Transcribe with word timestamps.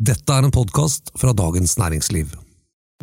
Dette 0.00 0.32
er 0.32 0.46
en 0.46 0.52
podkast 0.54 1.10
fra 1.20 1.34
Dagens 1.36 1.74
Næringsliv. 1.76 2.30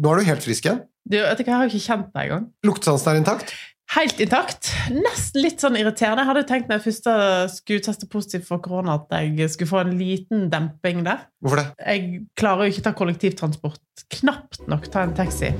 Nå 0.01 0.09
er 0.09 0.17
du 0.17 0.29
helt 0.31 0.41
frisk 0.41 0.65
igjen. 0.65 0.79
Du, 1.05 1.19
vet 1.21 1.43
ikke, 1.43 1.51
jeg 1.51 1.59
har 1.61 1.69
ikke 1.69 1.81
kjent 1.83 2.07
deg 2.15 2.31
engang. 2.31 2.47
Luktesansen 2.65 3.11
er 3.11 3.19
intakt. 3.19 3.53
Helt 3.93 4.23
intakt. 4.25 4.71
Nesten 4.89 5.43
litt 5.45 5.61
sånn 5.61 5.77
irriterende. 5.77 6.23
Jeg 6.25 6.29
hadde 6.31 6.43
tenkt 6.49 6.71
når 6.71 6.79
jeg 6.79 6.85
først 6.87 7.11
skulle 7.53 7.85
teste 7.85 8.09
positivt 8.09 8.49
for 8.49 8.65
korona, 8.65 8.97
at 8.97 9.13
jeg 9.29 9.53
skulle 9.53 9.69
få 9.75 9.83
en 9.83 9.93
liten 9.99 10.49
demping 10.49 11.05
der. 11.05 11.27
Hvorfor 11.37 11.61
det? 11.61 11.67
Jeg 11.85 12.25
klarer 12.41 12.65
jo 12.65 12.73
ikke 12.73 12.87
ta 12.89 12.95
kollektivtransport. 12.97 14.07
Knapt 14.17 14.65
nok 14.65 14.89
ta 14.89 15.05
en 15.05 15.13
taxi. 15.21 15.53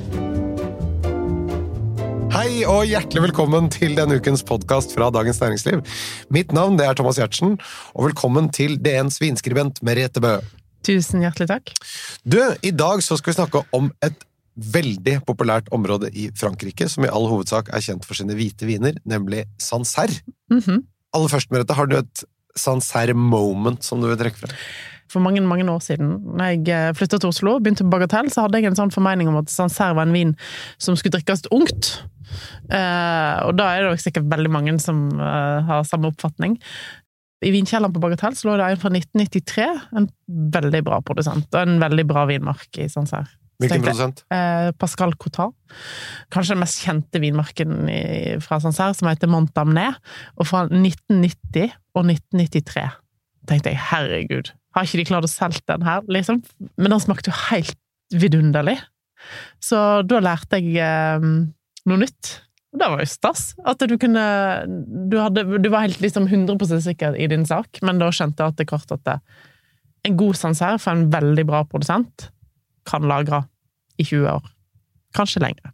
Hei 2.34 2.66
og 2.66 2.90
hjertelig 2.90 3.28
velkommen 3.30 3.70
til 3.78 3.94
denne 3.94 4.18
ukens 4.18 4.42
podkast 4.42 4.98
fra 4.98 5.14
Dagens 5.14 5.46
Næringsliv. 5.46 5.86
Mitt 6.34 6.50
navn 6.50 6.82
det 6.82 6.90
er 6.90 6.98
Thomas 6.98 7.22
Giertsen, 7.22 7.60
og 7.94 8.10
velkommen 8.10 8.50
til 8.50 8.82
DNs 8.82 9.22
vinskribent 9.22 9.86
Merete 9.86 10.26
Bø. 10.26 10.40
Tusen 10.88 11.26
hjertelig 11.26 11.50
takk. 11.52 11.76
Du, 12.24 12.40
i 12.64 12.72
dag 12.72 13.04
så 13.04 13.20
skal 13.20 13.34
vi 13.34 13.38
snakke 13.42 13.64
om 13.76 13.92
et 14.06 14.24
veldig 14.58 15.20
populært 15.28 15.70
område 15.76 16.10
i 16.18 16.30
Frankrike, 16.36 16.88
som 16.90 17.06
i 17.06 17.12
all 17.14 17.28
hovedsak 17.30 17.70
er 17.70 17.84
kjent 17.84 18.08
for 18.08 18.18
sine 18.18 18.36
hvite 18.38 18.66
viner, 18.66 18.98
nemlig 19.06 19.46
Sancerre. 19.62 20.24
Mm 20.50 20.60
-hmm. 20.60 20.84
Aller 21.14 21.28
først, 21.30 21.52
Merete, 21.52 21.74
har 21.74 21.86
du 21.86 21.98
et 21.98 22.24
Sancerre-moment 22.56 23.84
som 23.84 24.02
du 24.02 24.08
vil 24.08 24.18
trekke 24.18 24.38
frem? 24.38 24.56
For 25.12 25.20
mange 25.20 25.42
mange 25.42 25.72
år 25.72 25.80
siden, 25.80 26.20
når 26.38 26.46
jeg 26.46 26.68
eh, 26.68 26.94
flytta 26.94 27.18
til 27.18 27.30
Oslo, 27.30 27.60
begynte 27.60 27.84
på 27.84 27.90
Bagatell, 27.90 28.32
så 28.32 28.42
hadde 28.42 28.60
jeg 28.60 28.66
en 28.66 28.76
sånn 28.76 28.92
formening 28.92 29.28
om 29.28 29.38
at 29.38 29.50
Sancerre 29.50 29.96
var 29.96 30.08
en 30.08 30.14
vin 30.14 30.36
som 30.78 30.96
skulle 30.96 31.16
drikkes 31.16 31.48
ungt. 31.52 32.04
Uh, 32.68 33.48
og 33.48 33.56
da 33.56 33.70
er 33.72 33.86
det 33.86 33.92
jo 33.94 34.04
sikkert 34.04 34.28
veldig 34.28 34.52
mange 34.52 34.80
som 34.84 35.08
uh, 35.16 35.64
har 35.64 35.84
samme 35.88 36.08
oppfatning. 36.12 36.58
I 37.46 37.52
vinkjelleren 37.54 37.94
på 37.94 38.02
Bagatell 38.02 38.36
så 38.38 38.50
lå 38.50 38.56
det 38.58 38.70
en 38.72 38.80
fra 38.82 38.90
1993, 38.90 39.68
en 40.00 40.08
veldig 40.56 40.82
bra 40.88 41.02
produsent, 41.06 41.50
og 41.54 41.60
en 41.62 41.82
veldig 41.84 42.06
bra 42.10 42.26
vinmark 42.30 42.80
i 42.82 42.88
Sancerre. 42.90 43.30
Hvilken 43.62 43.82
produsent? 43.82 44.22
Eh, 44.34 44.70
Pascal 44.78 45.16
Cotard. 45.18 45.54
Kanskje 46.34 46.54
den 46.54 46.62
mest 46.62 46.82
kjente 46.84 47.22
vinmarken 47.22 47.90
i, 47.90 48.02
fra 48.44 48.60
Sancerre, 48.62 48.94
som 48.98 49.10
heter 49.10 49.30
Montamné. 49.34 49.88
Og 50.38 50.50
fra 50.50 50.66
1990 50.70 51.74
og 51.98 52.06
1993 52.06 52.86
tenkte 53.48 53.72
jeg 53.72 53.80
herregud, 53.80 54.50
har 54.76 54.86
ikke 54.86 55.00
de 55.00 55.08
klart 55.08 55.26
å 55.26 55.32
selge 55.32 55.64
den 55.72 55.86
her, 55.88 56.02
liksom? 56.12 56.42
Men 56.76 56.94
den 56.94 57.02
smakte 57.02 57.32
jo 57.32 57.38
helt 57.48 57.78
vidunderlig. 58.12 58.76
Så 59.64 59.80
da 60.06 60.20
lærte 60.22 60.60
jeg 60.62 60.78
eh, 60.84 61.30
noe 61.88 62.02
nytt. 62.04 62.34
Det 62.78 62.90
var 62.94 63.02
jo 63.02 63.10
stas. 63.10 63.44
At 63.66 63.82
du 63.90 63.96
kunne 64.00 64.24
Du, 65.12 65.18
hadde, 65.22 65.46
du 65.62 65.70
var 65.74 65.88
helt 65.88 66.02
liksom 66.04 66.28
100% 66.28 66.84
sikker 66.86 67.18
i 67.18 67.30
din 67.32 67.46
sak, 67.48 67.82
men 67.82 68.02
da 68.02 68.12
skjønte 68.14 68.44
jeg 68.44 68.54
at 68.54 68.60
det 68.62 68.70
kort 68.70 68.92
at 68.94 69.04
det, 69.08 69.18
en 70.08 70.18
god 70.20 70.38
sans 70.40 70.62
her 70.64 70.78
for 70.82 70.94
en 70.94 71.10
veldig 71.12 71.46
bra 71.48 71.64
produsent 71.68 72.30
kan 72.88 73.04
lagre 73.08 73.44
i 74.00 74.06
20 74.06 74.30
år. 74.32 74.46
Kanskje 75.18 75.42
lenger. 75.44 75.74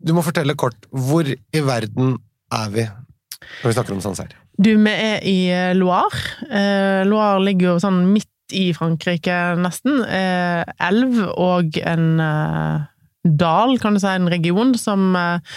Du 0.00 0.14
må 0.16 0.24
fortelle 0.24 0.56
kort. 0.58 0.88
Hvor 0.90 1.28
i 1.28 1.62
verden 1.62 2.16
er 2.50 2.72
vi 2.74 2.86
når 2.88 3.70
vi 3.70 3.76
snakker 3.76 3.94
om 3.94 4.02
Sancerre? 4.04 4.36
Du, 4.60 4.72
vi 4.76 4.92
er 4.92 5.22
i 5.24 5.38
Loire. 5.76 6.20
Eh, 6.50 7.02
Loire 7.08 7.40
ligger 7.44 7.74
jo 7.74 7.80
sånn 7.80 8.02
midt 8.10 8.28
i 8.56 8.70
Frankrike, 8.76 9.36
nesten. 9.60 10.02
Eh, 10.04 10.64
elv 10.88 11.20
og 11.30 11.78
en 11.86 12.20
eh, 12.24 12.88
dal, 13.24 13.76
kan 13.80 13.96
du 13.96 14.02
si, 14.02 14.10
en 14.10 14.30
region 14.32 14.74
som 14.78 15.14
eh, 15.16 15.56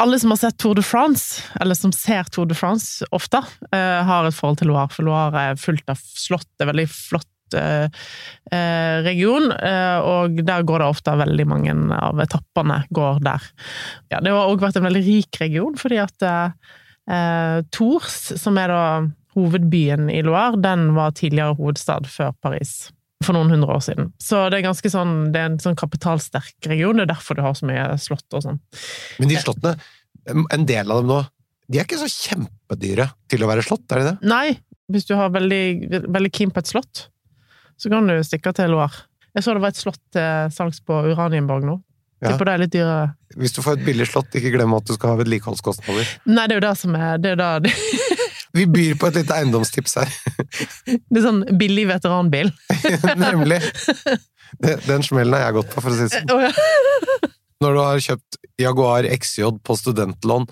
alle 0.00 0.18
som 0.20 0.32
har 0.34 0.40
sett 0.40 0.58
Tour 0.60 0.74
de 0.78 0.82
France, 0.84 1.42
eller 1.60 1.76
som 1.78 1.92
ser 1.94 2.28
Tour 2.32 2.48
de 2.50 2.56
France 2.58 3.06
ofte, 3.14 3.40
uh, 3.74 4.00
har 4.08 4.28
et 4.28 4.36
forhold 4.36 4.60
til 4.60 4.72
Loire, 4.72 4.92
for 4.92 5.06
Loire 5.06 5.50
er 5.50 5.60
fullt 5.60 5.88
av 5.90 6.00
slott. 6.00 6.48
Det 6.54 6.66
er 6.66 6.70
veldig 6.72 6.86
flott 6.90 7.56
uh, 7.58 7.88
region, 9.04 9.50
og 9.54 10.40
der 10.46 10.64
går 10.66 10.82
det 10.82 10.88
ofte 10.90 11.16
veldig 11.20 11.46
mange 11.48 11.74
av 11.96 12.22
etappene 12.24 12.80
går 12.94 13.20
der. 13.24 13.44
Ja, 14.12 14.20
det 14.20 14.32
har 14.34 14.50
òg 14.50 14.64
vært 14.64 14.80
en 14.80 14.88
veldig 14.88 15.04
rik 15.06 15.38
region, 15.42 15.76
fordi 15.78 16.00
at 16.02 16.26
Tours, 17.74 18.16
som 18.40 18.58
er 18.58 18.72
da 18.72 18.84
hovedbyen 19.36 20.08
i 20.10 20.22
Loire, 20.24 20.60
den 20.60 20.92
var 20.96 21.14
tidligere 21.16 21.56
hovedstad 21.58 22.08
før 22.10 22.32
Paris. 22.42 22.92
For 23.24 23.36
noen 23.36 23.52
hundre 23.54 23.76
år 23.76 23.82
siden. 23.86 24.10
Så 24.22 24.44
det 24.52 24.60
er 24.60 24.66
ganske 24.68 24.90
sånn, 24.92 25.14
det 25.34 25.40
er 25.40 25.52
en 25.52 25.60
sånn 25.62 25.78
kapitalsterk 25.78 26.68
region. 26.70 27.00
Det 27.00 27.06
er 27.06 27.12
derfor 27.14 27.38
du 27.38 27.44
har 27.46 27.56
så 27.58 27.68
mye 27.68 27.86
slott 28.02 28.36
og 28.36 28.44
sånn. 28.44 28.60
Men 29.20 29.32
de 29.32 29.40
slottene, 29.40 29.74
en 30.28 30.68
del 30.68 30.92
av 30.92 31.02
dem 31.02 31.10
nå, 31.12 31.22
de 31.72 31.80
er 31.80 31.86
ikke 31.88 32.02
så 32.02 32.10
kjempedyre 32.10 33.08
til 33.32 33.44
å 33.44 33.48
være 33.48 33.64
slott, 33.64 33.86
er 33.92 34.02
de 34.02 34.10
det? 34.10 34.14
Nei, 34.28 34.58
hvis 34.92 35.08
du 35.08 35.14
har 35.16 35.32
veldig, 35.32 35.64
veldig 36.12 36.32
keen 36.36 36.52
på 36.52 36.60
et 36.60 36.70
slott, 36.70 37.06
så 37.80 37.90
kan 37.90 38.06
du 38.08 38.18
stikke 38.26 38.52
til 38.56 38.74
Loire. 38.74 39.06
Jeg 39.34 39.46
så 39.46 39.56
det 39.56 39.64
var 39.64 39.72
et 39.72 39.80
slott 39.80 40.02
til 40.14 40.52
salgs 40.54 40.78
på 40.84 41.00
Uranienborg 41.10 41.66
nå. 41.66 41.80
Ja. 42.22 42.30
Tipper 42.30 42.48
det 42.48 42.52
er 42.54 42.60
litt 42.62 42.72
dyrere. 42.72 43.06
Hvis 43.40 43.56
du 43.56 43.60
får 43.64 43.80
et 43.80 43.86
billig 43.88 44.06
slott, 44.08 44.36
ikke 44.38 44.52
glem 44.54 44.76
at 44.76 44.86
du 44.88 44.94
skal 44.94 45.12
ha 45.12 45.18
vedlikeholdskostnader. 45.20 46.12
Nei, 46.30 46.44
det 46.48 46.54
er 46.54 46.60
jo 46.60 46.64
det 46.64 46.74
som 46.80 46.94
er 46.96 47.18
Det 47.20 47.32
er 47.32 47.34
jo 47.34 47.40
det 47.66 47.72
Vi 48.54 48.66
byr 48.70 48.94
på 48.98 49.08
et 49.10 49.18
lite 49.18 49.34
eiendomstips 49.34 49.96
her. 49.98 50.12
Det 50.86 51.18
er 51.18 51.24
sånn 51.24 51.42
billig 51.58 51.88
veteranbil. 51.90 52.52
Nemlig. 53.24 53.60
Den 54.86 55.02
smellen 55.02 55.34
har 55.34 55.48
jeg 55.48 55.56
gått 55.58 55.72
på, 55.74 55.82
for 55.82 55.90
å 55.90 55.98
si 55.98 56.06
det 56.06 56.22
sånn. 56.22 56.60
Når 57.64 57.76
du 57.76 57.80
har 57.80 58.02
kjøpt 58.06 58.38
Jaguar 58.60 59.06
XJ 59.16 59.58
på 59.64 59.76
studentlån 59.78 60.46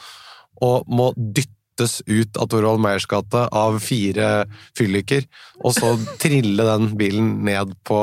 og 0.63 0.87
må 0.91 1.11
dyttes 1.17 1.99
ut 2.07 2.39
av 2.41 2.49
Torvald 2.51 2.81
Meyers 2.83 3.07
gate 3.11 3.43
av 3.59 3.79
fire 3.83 4.47
fylliker, 4.79 5.27
og 5.61 5.75
så 5.77 5.93
trille 6.23 6.65
den 6.67 6.93
bilen 6.99 7.35
ned 7.47 7.75
på 7.87 7.99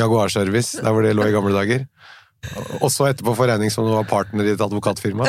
Jaguar 0.00 0.32
Service, 0.32 0.80
der 0.80 0.90
hvor 0.90 1.04
det 1.04 1.12
lå 1.14 1.28
i 1.28 1.34
gamle 1.34 1.54
dager, 1.54 1.84
og 2.80 2.88
så 2.90 3.10
etterpå 3.10 3.36
få 3.38 3.46
regning 3.52 3.70
som 3.70 3.86
du 3.86 3.92
var 3.94 4.08
partner 4.10 4.48
i 4.48 4.56
et 4.56 4.64
advokatfirma. 4.64 5.28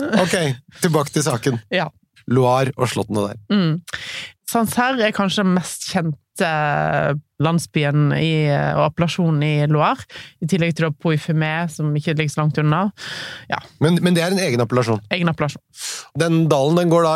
Ok, 0.00 0.34
tilbake 0.82 1.12
til 1.14 1.24
saken. 1.26 1.60
Ja. 1.72 1.88
Loire 2.28 2.72
og 2.76 2.88
slottene 2.90 3.28
der. 3.30 3.38
Mm. 3.52 3.76
Sancerre 4.50 5.06
er 5.08 5.14
kanskje 5.16 5.42
den 5.44 5.54
mest 5.56 5.86
kjente 5.90 6.48
landsbyen 7.42 8.10
i, 8.16 8.48
og 8.76 8.82
appellasjonen 8.90 9.42
i 9.44 9.52
Loire. 9.70 10.04
I 10.42 10.48
tillegg 10.50 10.74
til 10.78 10.90
Poifumé, 11.02 11.52
som 11.72 11.90
ikke 11.98 12.14
ligger 12.18 12.32
så 12.34 12.42
langt 12.44 12.60
unna. 12.62 12.84
Ja, 13.50 13.58
Men, 13.82 13.98
men 14.04 14.16
det 14.16 14.22
er 14.24 14.34
en 14.34 14.42
egen 14.42 14.62
appellasjon. 14.62 15.00
egen 15.12 15.30
appellasjon. 15.32 15.62
Den 16.18 16.44
dalen 16.52 16.78
den 16.80 16.92
går 16.92 17.06
da 17.08 17.14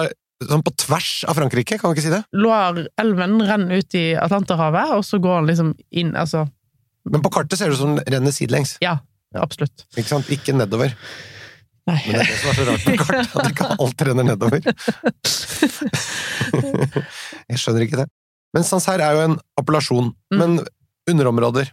sånn 0.50 0.62
på 0.64 0.72
tvers 0.80 1.10
av 1.28 1.36
Frankrike, 1.36 1.76
kan 1.80 1.92
vi 1.92 1.98
ikke 1.98 2.06
si 2.06 2.14
det? 2.14 2.22
Loire-elven 2.32 3.34
renner 3.44 3.82
ut 3.82 3.96
i 3.98 4.06
Atlanterhavet, 4.16 4.94
og 4.96 5.04
så 5.04 5.20
går 5.20 5.42
den 5.42 5.50
liksom 5.52 5.74
inn 6.00 6.14
Altså, 6.16 6.46
Men 7.10 7.20
på 7.24 7.32
kartet 7.34 7.58
ser 7.60 7.68
det 7.68 7.76
ut 7.76 7.82
som 7.82 7.98
den 7.98 8.08
renner 8.14 8.32
sidelengs. 8.32 8.78
ja, 8.84 8.98
absolutt. 9.36 9.84
Ikke 9.96 10.08
sant? 10.08 10.30
Ikke 10.32 10.56
nedover. 10.56 10.94
Nei. 11.90 12.00
Men 12.06 12.14
det 12.14 12.22
er 12.22 12.30
det 12.30 12.38
som 12.40 12.50
er 12.50 12.56
så 12.56 12.64
rart 12.70 12.86
med 12.86 12.98
kart, 13.04 13.36
at 13.36 13.50
ikke 13.52 13.68
alt 13.84 14.04
renner 14.08 14.26
nedover. 14.30 14.60
Jeg 17.50 17.60
skjønner 17.62 17.86
ikke 17.86 18.00
det. 18.02 18.08
Men 18.56 18.66
Sancerre 18.66 19.06
er 19.06 19.16
jo 19.18 19.24
en 19.30 19.36
appellasjon, 19.60 20.12
Mm. 20.32 20.38
men 20.40 20.60
underområder 21.10 21.68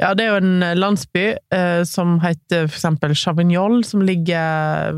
Ja, 0.00 0.12
det 0.14 0.24
er 0.24 0.30
jo 0.32 0.38
en 0.42 0.62
landsby 0.78 1.24
eh, 1.54 1.82
som 1.86 2.16
heter 2.22 2.66
for 2.68 2.76
eksempel 2.78 3.14
Chavignol, 3.14 3.82
som 3.86 4.02
ligger 4.02 4.96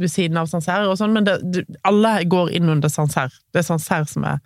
ved 0.00 0.10
siden 0.12 0.36
av 0.40 0.46
Sancerre 0.50 0.88
og 0.90 0.96
sånn, 0.98 1.12
men 1.16 1.24
det, 1.26 1.38
det, 1.54 1.64
alle 1.86 2.12
går 2.30 2.50
inn 2.56 2.68
under 2.72 2.88
Sancerre. 2.92 3.34
Det 3.52 3.60
er 3.62 3.66
Sancerre 3.66 4.06
som 4.10 4.24
er 4.28 4.38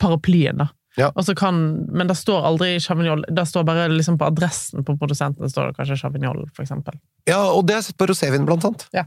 paraplyen, 0.00 0.58
da. 0.62 0.68
Ja. 0.98 1.12
Kan, 1.38 1.60
men 1.94 2.10
det 2.10 2.16
står 2.18 2.46
aldri 2.48 2.72
Chavignol, 2.82 3.22
det 3.30 3.44
står 3.46 3.66
bare 3.68 3.86
liksom 3.92 4.18
på 4.18 4.26
adressen 4.26 4.84
på 4.84 4.96
produsenten, 4.98 5.50
står 5.50 5.70
det 5.70 5.78
kanskje 5.78 6.00
Chavignol, 6.00 6.42
for 6.54 6.64
eksempel. 6.64 6.98
Ja, 7.28 7.44
og 7.52 7.68
det 7.68 7.76
har 7.76 7.84
jeg 7.84 7.92
sett 7.92 8.00
på 8.00 8.08
rosévin, 8.10 8.46
blant 8.48 8.66
annet. 8.66 8.88
Ja. 8.96 9.04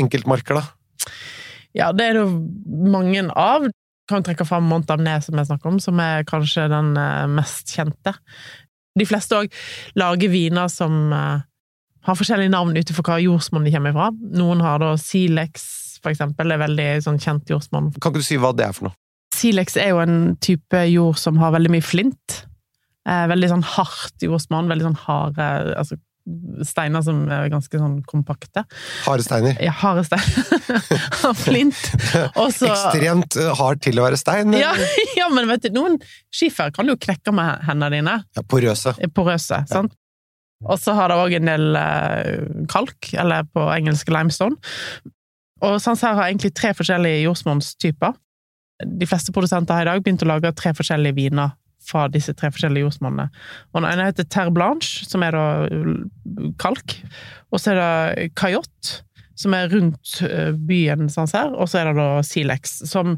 Enkeltmarker, 0.00 0.58
da. 0.58 1.10
Ja, 1.76 1.92
det 1.94 2.08
er 2.08 2.18
det 2.18 2.24
jo 2.24 2.32
mange 2.90 3.22
av. 3.38 3.68
Kan 4.10 4.26
trekke 4.26 4.46
fram 4.48 4.66
Montamné, 4.66 5.20
som 5.22 5.38
jeg 5.38 5.46
snakker 5.46 5.70
om, 5.70 5.78
som 5.82 6.00
er 6.02 6.26
kanskje 6.26 6.66
den 6.72 6.96
eh, 6.98 7.28
mest 7.30 7.70
kjente. 7.76 8.16
De 8.98 9.06
fleste 9.06 9.38
òg 9.38 9.54
lager 9.98 10.32
viner 10.32 10.70
som 10.72 11.12
eh, 11.14 11.44
har 12.08 12.18
forskjellige 12.18 12.50
navn 12.50 12.74
ut 12.74 12.90
ifra 12.90 13.04
hva 13.06 13.20
jordsmonn 13.22 13.68
de 13.68 13.74
kommer 13.76 13.94
fra. 13.94 14.08
Noen 14.40 14.64
har 14.64 14.82
da 14.82 14.96
Silex, 14.98 15.68
for 16.02 16.10
eksempel, 16.10 16.50
det 16.50 16.56
er 16.56 16.64
veldig 16.64 16.88
sånn 17.06 17.22
kjent 17.22 17.54
jordsmonn. 17.54 17.92
Kan 18.00 18.10
ikke 18.10 18.24
du 18.24 18.26
si 18.26 18.40
hva 18.40 18.50
det 18.56 18.66
er 18.66 18.74
for 18.74 18.88
noe? 18.88 18.96
Silex 19.40 19.78
er 19.80 19.94
jo 19.94 20.02
en 20.02 20.36
type 20.44 20.84
jord 20.90 21.18
som 21.20 21.40
har 21.40 21.54
veldig 21.56 21.72
mye 21.72 21.84
flint. 21.84 22.42
Eh, 23.08 23.26
veldig 23.30 23.50
sånn 23.54 23.66
hardt 23.74 24.26
jordsmonn, 24.26 24.70
veldig 24.70 24.90
sånn 24.90 25.02
harde 25.06 25.50
altså 25.80 25.96
steiner 26.66 27.02
som 27.02 27.22
er 27.32 27.48
ganske 27.50 27.78
sånn 27.80 28.00
kompakte. 28.08 28.62
Harde 29.06 29.24
steiner. 29.24 29.56
Ja, 29.64 29.72
harde 29.80 30.04
steiner. 30.06 30.82
Av 31.30 31.38
flint. 31.38 31.78
Også... 32.38 32.68
Ekstremt 32.68 33.38
eh, 33.40 33.52
hard 33.58 33.80
til 33.84 34.00
å 34.00 34.04
være 34.06 34.20
stein. 34.20 34.54
ja, 34.58 34.74
ja, 35.18 35.30
men 35.32 35.48
vet 35.50 35.64
du, 35.66 35.72
noen 35.74 35.98
skifer 36.34 36.70
kan 36.76 36.86
du 36.86 36.94
jo 36.94 37.00
knekke 37.00 37.34
med 37.34 37.64
hendene 37.66 37.96
dine. 37.96 38.18
Ja, 38.36 38.44
porøse. 38.44 38.94
Porøse, 39.00 39.14
porøse, 39.16 39.62
sant? 39.72 39.96
Og 40.68 40.76
så 40.76 40.92
har 40.92 41.08
det 41.08 41.16
òg 41.16 41.34
en 41.38 41.48
del 41.48 41.78
eh, 41.80 42.64
kalk, 42.68 43.14
eller 43.16 43.48
på 43.48 43.64
engelsk 43.72 44.10
limestone. 44.12 44.60
Og 45.64 45.78
Sancerre 45.80 46.18
har 46.18 46.28
egentlig 46.28 46.52
tre 46.56 46.72
forskjellige 46.76 47.24
jordsmonnstyper. 47.24 48.12
De 48.86 49.08
fleste 49.08 49.32
produsenter 49.34 49.76
har 49.76 49.86
i 49.86 49.90
dag 49.90 50.04
begynt 50.04 50.24
å 50.24 50.30
lage 50.30 50.52
tre 50.58 50.72
forskjellige 50.76 51.18
viner 51.18 51.56
fra 51.84 52.06
disse 52.12 52.34
tre 52.36 52.50
forskjellige 52.52 52.86
jordsmonnene. 52.86 53.28
Og 53.72 53.80
Den 53.80 53.90
ene 53.90 54.08
heter 54.10 54.28
Terre 54.28 54.52
Blanche, 54.54 55.06
som 55.08 55.24
er 55.24 55.36
da 55.36 55.44
kalk. 56.60 56.98
Og 57.50 57.60
så 57.60 57.72
er 57.72 57.80
det 57.80 58.26
Cayotte, 58.38 59.00
som 59.40 59.56
er 59.56 59.70
rundt 59.72 60.18
eh, 60.26 60.52
byen 60.52 61.08
Sancerre. 61.12 61.56
Og 61.56 61.70
så 61.70 61.80
er 61.80 61.90
det 61.90 61.96
da 62.00 62.20
Silex, 62.26 62.80
som 62.88 63.16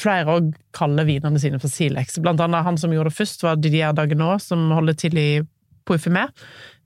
flere 0.00 0.36
òg 0.38 0.50
kaller 0.76 1.06
vinene 1.08 1.40
sine 1.42 1.60
for 1.62 1.72
Silex. 1.72 2.18
Blant 2.22 2.42
annet 2.42 2.66
han 2.66 2.78
som 2.80 2.92
gjorde 2.94 3.12
det 3.12 3.18
først, 3.20 3.44
var 3.46 3.60
Didier 3.60 3.94
Dagenot, 3.96 4.42
som 4.42 4.70
holder 4.74 4.98
til 4.98 5.18
i 5.20 5.30
Poifumé, 5.88 6.26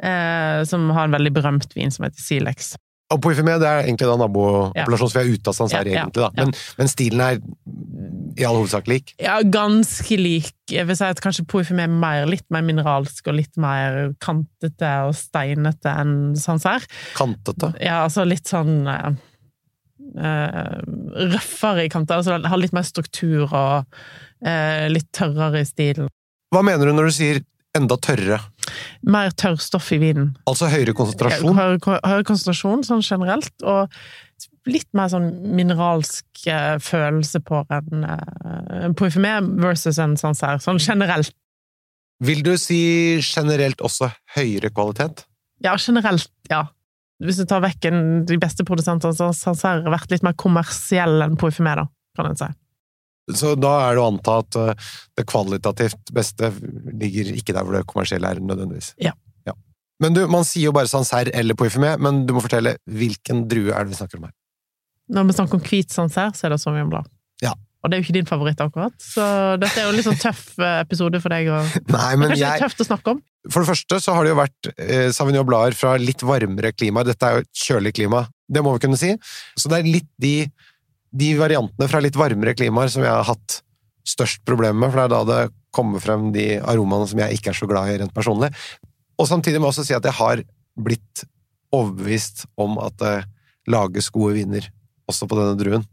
eh, 0.02 0.60
som 0.68 0.88
har 0.94 1.08
en 1.08 1.16
veldig 1.16 1.32
berømt 1.34 1.76
vin 1.76 1.92
som 1.92 2.06
heter 2.06 2.22
Silex. 2.24 2.74
Og 3.12 3.20
Poifumé 3.20 3.58
det 3.60 3.68
er 3.68 3.84
egentlig 3.84 4.08
da 4.08 4.14
naboappellasjon, 4.16 5.10
så 5.12 5.18
vi 5.18 5.22
er 5.22 5.34
ute 5.36 5.52
av 5.52 5.72
ja, 5.74 5.80
egentlig. 5.84 6.22
da. 6.22 6.30
Men, 6.38 6.54
men 6.78 6.90
stilen 6.90 7.20
er 7.20 7.40
i 8.40 8.46
all 8.48 8.56
hovedsak 8.56 8.88
lik. 8.90 9.12
Ja, 9.22 9.36
ganske 9.44 10.16
lik. 10.18 10.54
Jeg 10.72 10.88
vil 10.88 10.96
si 10.98 11.06
at 11.06 11.20
kanskje 11.22 11.44
Poifumé 11.50 11.84
er 11.84 11.92
mer, 11.92 12.24
litt 12.30 12.46
mer 12.54 12.64
mineralsk 12.66 13.28
og 13.28 13.36
litt 13.38 13.60
mer 13.60 14.14
kantete 14.24 14.94
og 15.08 15.12
steinete 15.18 15.92
enn 15.92 16.16
Sancerre. 16.40 16.88
Kantete. 17.18 17.74
Ja, 17.84 18.02
altså 18.06 18.24
litt 18.26 18.48
sånn 18.50 18.88
uh, 18.88 19.12
røffere 21.34 21.84
i 21.84 21.92
kanter. 21.92 22.22
Altså 22.22 22.40
har 22.40 22.60
litt 22.60 22.74
mer 22.74 22.88
struktur 22.88 23.44
og 23.44 23.84
uh, 23.84 24.86
litt 24.90 25.12
tørrere 25.14 25.60
i 25.60 25.68
stilen. 25.68 26.08
Hva 26.54 26.64
mener 26.64 26.88
du 26.88 26.96
når 26.96 27.12
du 27.12 27.18
sier 27.20 27.44
enda 27.76 27.98
tørrere? 28.00 28.40
Mer 29.06 29.32
tørrstoff 29.36 29.90
i 29.94 30.00
vinen. 30.02 30.32
Altså 30.50 30.70
høyere 30.72 30.94
konsentrasjon? 30.96 31.56
Høyere, 31.58 31.98
høyere 32.00 32.26
konsentrasjon, 32.28 32.84
sånn 32.86 33.04
generelt, 33.04 33.54
og 33.62 33.92
litt 34.68 34.88
mer 34.96 35.10
sånn 35.12 35.28
mineralsk 35.56 36.46
eh, 36.48 36.76
følelse 36.82 37.40
på 37.44 37.62
en, 37.74 38.06
eh, 38.08 39.50
versus 39.64 40.00
en 40.00 40.16
Sancerre, 40.20 40.62
sånn 40.64 40.80
generelt. 40.80 41.34
Vil 42.24 42.44
du 42.46 42.54
si 42.60 43.20
generelt 43.20 43.82
også 43.84 44.08
høyere 44.36 44.70
kvalitet? 44.72 45.26
Ja, 45.64 45.74
generelt, 45.76 46.30
ja. 46.50 46.64
Hvis 47.22 47.38
du 47.40 47.46
tar 47.48 47.62
vekk 47.64 47.88
en, 47.90 48.02
de 48.26 48.38
beste 48.40 48.66
produsentene, 48.66 49.14
så 49.16 49.30
har 49.30 49.36
Sancerre 49.38 49.92
vært 49.92 50.12
litt 50.12 50.24
mer 50.26 50.36
kommersiell 50.38 51.22
enn 51.24 51.38
Poifumé, 51.40 51.76
da, 51.78 51.86
kan 52.16 52.30
en 52.30 52.38
si. 52.38 52.48
Så 53.32 53.54
da 53.56 53.72
er 53.86 53.96
det 53.96 54.02
å 54.02 54.08
anta 54.12 54.38
at 54.42 54.58
uh, 54.60 54.90
det 55.16 55.26
kvalitativt 55.30 56.12
beste 56.14 56.50
ligger 56.92 57.32
ikke 57.32 57.54
der 57.56 57.64
hvor 57.64 57.78
det 57.78 57.86
kommersielle 57.88 58.34
er, 58.34 58.42
nødvendigvis. 58.44 58.92
Ja. 59.00 59.14
Ja. 59.48 59.56
Men 60.02 60.16
du, 60.16 60.24
man 60.28 60.44
sier 60.44 60.68
jo 60.68 60.74
bare 60.76 60.90
Sancerre 60.90 61.32
eller 61.32 61.56
Poifumé, 61.56 61.94
men 61.96 62.24
du 62.28 62.34
må 62.36 62.44
fortelle 62.44 62.76
hvilken 62.84 63.46
drue 63.48 63.72
er 63.72 63.86
det 63.86 63.94
vi 63.94 64.00
snakker 64.02 64.20
om 64.20 64.28
her? 64.28 64.34
Når 65.14 65.28
vi 65.28 65.36
snakker 65.38 65.60
om 65.60 65.64
hvit 65.64 65.92
Sancerre, 65.92 66.36
så 66.36 66.48
er 66.48 66.54
det 66.54 66.60
Sauvignon 66.60 66.92
Blanc. 66.92 67.08
Ja. 67.44 67.54
Og 67.84 67.90
det 67.90 67.96
er 67.96 68.00
jo 68.00 68.06
ikke 68.06 68.16
din 68.16 68.28
favoritt, 68.28 68.60
akkurat, 68.64 68.94
så 68.96 69.24
dette 69.60 69.76
er 69.76 69.84
jo 69.84 69.90
en 69.92 69.98
litt 69.98 70.06
sånn 70.06 70.16
tøff 70.16 70.54
eh, 70.56 70.78
episode 70.80 71.18
for 71.20 71.34
deg. 71.34 71.50
Og... 71.52 71.74
Nei, 71.92 72.12
men 72.16 72.30
Kanskje 72.30 72.40
jeg 72.40 72.54
litt 72.54 72.64
tøft 72.64 72.80
å 72.80 72.86
snakke 72.88 73.12
om? 73.12 73.18
For 73.52 73.60
det 73.60 73.68
første 73.68 73.98
så 74.00 74.14
har 74.16 74.24
det 74.24 74.32
jo 74.32 74.38
vært 74.38 74.68
eh, 74.72 75.08
Sauvignon 75.12 75.44
Blader 75.44 75.76
fra 75.76 75.92
litt 76.00 76.24
varmere 76.24 76.72
klima. 76.72 77.04
Dette 77.04 77.28
er 77.28 77.36
jo 77.36 77.44
et 77.44 77.64
kjølig 77.66 77.92
klima, 78.00 78.22
det 78.48 78.62
må 78.64 78.72
vi 78.72 78.86
kunne 78.86 79.00
si. 79.00 79.12
Så 79.60 79.68
det 79.68 79.82
er 79.82 79.90
litt 79.98 80.08
de, 80.24 80.32
de 81.14 81.28
variantene 81.38 81.86
fra 81.90 82.00
litt 82.02 82.16
varmere 82.18 82.56
klimaer 82.58 82.90
som 82.90 83.04
jeg 83.06 83.12
har 83.14 83.26
hatt 83.28 83.60
størst 84.04 84.42
problem 84.44 84.80
med, 84.82 84.90
for 84.92 85.00
det 85.00 85.04
er 85.06 85.12
da 85.14 85.20
det 85.30 85.54
kommer 85.74 86.02
frem 86.02 86.28
de 86.34 86.48
aromaene 86.60 87.06
som 87.10 87.20
jeg 87.22 87.38
ikke 87.38 87.52
er 87.52 87.58
så 87.58 87.68
glad 87.70 87.92
i 87.92 87.96
rent 88.02 88.14
personlig. 88.14 88.50
Og 89.18 89.28
samtidig 89.30 89.60
må 89.62 89.68
jeg 89.70 89.76
også 89.76 89.86
si 89.88 89.96
at 89.96 90.04
jeg 90.06 90.16
har 90.18 90.42
blitt 90.74 91.24
overbevist 91.74 92.44
om 92.60 92.76
at 92.82 92.96
det 93.00 93.14
lages 93.70 94.10
gode 94.14 94.34
viner 94.36 94.66
også 95.10 95.26
på 95.30 95.38
denne 95.38 95.56
druen. 95.58 95.86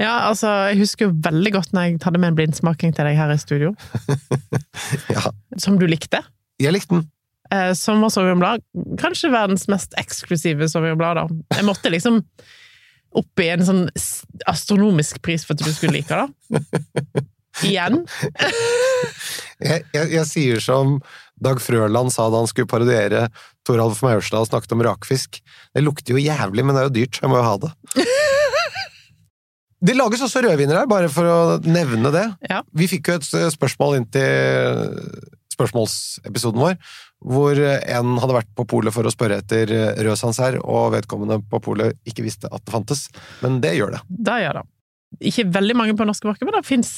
Ja, 0.00 0.28
altså, 0.30 0.48
jeg 0.70 0.78
husker 0.80 1.08
jo 1.10 1.16
veldig 1.26 1.50
godt 1.52 1.74
når 1.76 1.84
jeg 1.90 1.98
hadde 2.00 2.20
med 2.22 2.30
en 2.32 2.38
blindsmaking 2.38 2.94
til 2.96 3.04
deg 3.10 3.18
her 3.18 3.34
i 3.34 3.40
studio, 3.40 3.74
Ja, 5.12 5.26
som 5.60 5.76
du 5.80 5.84
likte. 5.90 6.22
jeg 6.62 6.72
likte 6.74 6.96
den. 7.00 7.04
Eh, 7.52 7.74
som 7.76 8.00
var 8.00 8.08
Sauvignon 8.14 8.40
Blad. 8.40 8.62
Kanskje 9.00 9.28
verdens 9.34 9.66
mest 9.68 9.92
eksklusive 10.00 10.68
Sauvignon 10.72 10.96
Blad, 11.00 11.20
da. 11.20 11.26
Jeg 11.58 11.66
måtte 11.68 11.92
liksom 11.92 12.22
opp 13.18 13.42
i 13.42 13.50
en 13.52 13.64
sånn 13.66 13.82
astronomisk 14.50 15.20
pris 15.24 15.44
for 15.46 15.56
at 15.56 15.64
du 15.64 15.72
skulle 15.72 16.00
like 16.00 16.22
det. 16.22 16.62
Igjen. 17.68 18.02
Jeg, 19.62 19.84
jeg, 19.94 20.08
jeg 20.10 20.26
sier 20.26 20.58
som 20.58 20.96
Dag 21.38 21.60
Frøland 21.62 22.10
sa 22.10 22.24
da 22.32 22.40
han 22.40 22.48
skulle 22.50 22.66
parodiere 22.66 23.28
Toralf 23.62 24.00
Maurstad 24.02 24.42
og 24.42 24.48
snakket 24.48 24.74
om 24.74 24.82
rakfisk. 24.82 25.38
Det 25.70 25.84
lukter 25.84 26.16
jo 26.16 26.22
jævlig, 26.22 26.64
men 26.66 26.74
det 26.74 26.80
er 26.80 26.88
jo 26.88 26.94
dyrt, 26.96 27.20
jeg 27.22 27.30
må 27.30 27.38
jo 27.38 27.44
ha 27.46 27.54
det. 27.62 27.70
Det 29.82 29.96
lages 29.98 30.20
også 30.22 30.44
rødviner 30.44 30.78
her, 30.78 30.86
bare 30.86 31.08
for 31.10 31.26
å 31.26 31.38
nevne 31.66 32.12
det. 32.14 32.26
Ja. 32.46 32.60
Vi 32.70 32.86
fikk 32.86 33.08
jo 33.10 33.16
et 33.18 33.54
spørsmål 33.54 33.96
inn 33.98 34.04
til 34.14 34.92
spørsmålsepisoden 35.56 36.62
vår, 36.62 36.76
hvor 37.22 37.58
en 37.62 38.16
hadde 38.18 38.34
vært 38.36 38.50
på 38.58 38.64
polet 38.66 38.94
for 38.94 39.06
å 39.06 39.12
spørre 39.14 39.38
etter 39.42 39.70
rød 40.02 40.18
sancerre, 40.18 40.60
og 40.62 40.92
vedkommende 40.96 41.38
på 41.48 41.60
polet 41.62 41.94
ikke 42.08 42.24
visste 42.26 42.50
at 42.50 42.64
det 42.66 42.74
fantes, 42.74 43.06
men 43.44 43.60
det 43.62 43.76
gjør 43.78 43.94
det. 43.96 44.00
Det 44.08 44.38
gjør 44.42 44.58
det. 44.60 44.64
Ikke 45.28 45.44
veldig 45.52 45.74
mange 45.76 45.94
på 45.98 46.06
norske 46.08 46.24
marked, 46.24 46.46
men 46.48 46.54
det 46.56 46.64
fins 46.64 46.90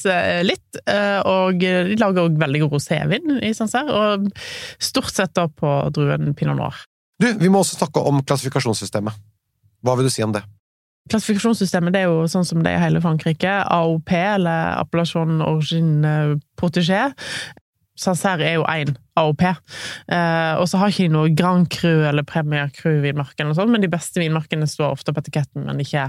litt. 0.47 0.79
eh, 0.87 1.19
Og 1.26 1.59
de 1.59 1.97
lager 1.99 2.29
òg 2.29 2.37
veldig 2.38 2.61
god 2.62 2.76
rosévin 2.76 3.38
i 3.43 3.50
Sancerre, 3.59 3.91
og 3.91 4.29
stort 4.79 5.11
sett 5.11 5.35
da 5.35 5.49
på 5.50 5.73
druen 5.97 6.31
pinot 6.38 6.56
noir. 6.61 6.85
Du, 7.21 7.26
vi 7.38 7.50
må 7.50 7.61
også 7.65 7.81
snakke 7.81 8.00
om 8.06 8.23
klassifikasjonssystemet. 8.23 9.19
Hva 9.85 9.97
vil 9.99 10.06
du 10.06 10.15
si 10.15 10.23
om 10.23 10.32
det? 10.35 10.44
Klassifikasjonssystemet 11.11 11.93
det 11.93 12.00
er 12.05 12.09
jo 12.09 12.23
sånn 12.31 12.47
som 12.49 12.62
det 12.65 12.71
er 12.73 12.79
i 12.79 12.85
hele 12.87 13.03
Frankrike. 13.05 13.50
AOP, 13.69 14.14
eller 14.14 14.78
Appellation 14.81 15.43
Origine 15.45 16.38
Protégé. 16.57 17.11
Sancerre 17.96 18.46
er 18.48 18.54
jo 18.58 18.64
én 18.66 18.94
AOP. 19.16 19.42
Eh, 19.46 20.54
og 20.58 20.66
så 20.68 20.80
har 20.80 20.90
ikke 20.90 21.06
de 21.06 21.12
noe 21.14 21.30
Grand 21.38 21.68
Cru 21.70 22.02
eller 22.08 22.26
Premier 22.26 22.70
Cru-vinmarken, 22.74 23.52
men 23.70 23.80
de 23.84 23.90
beste 23.92 24.18
vinmarkene 24.22 24.66
står 24.66 24.96
ofte 24.96 25.14
på 25.14 25.22
etiketten, 25.22 25.64
men 25.68 25.78
ikke, 25.84 26.08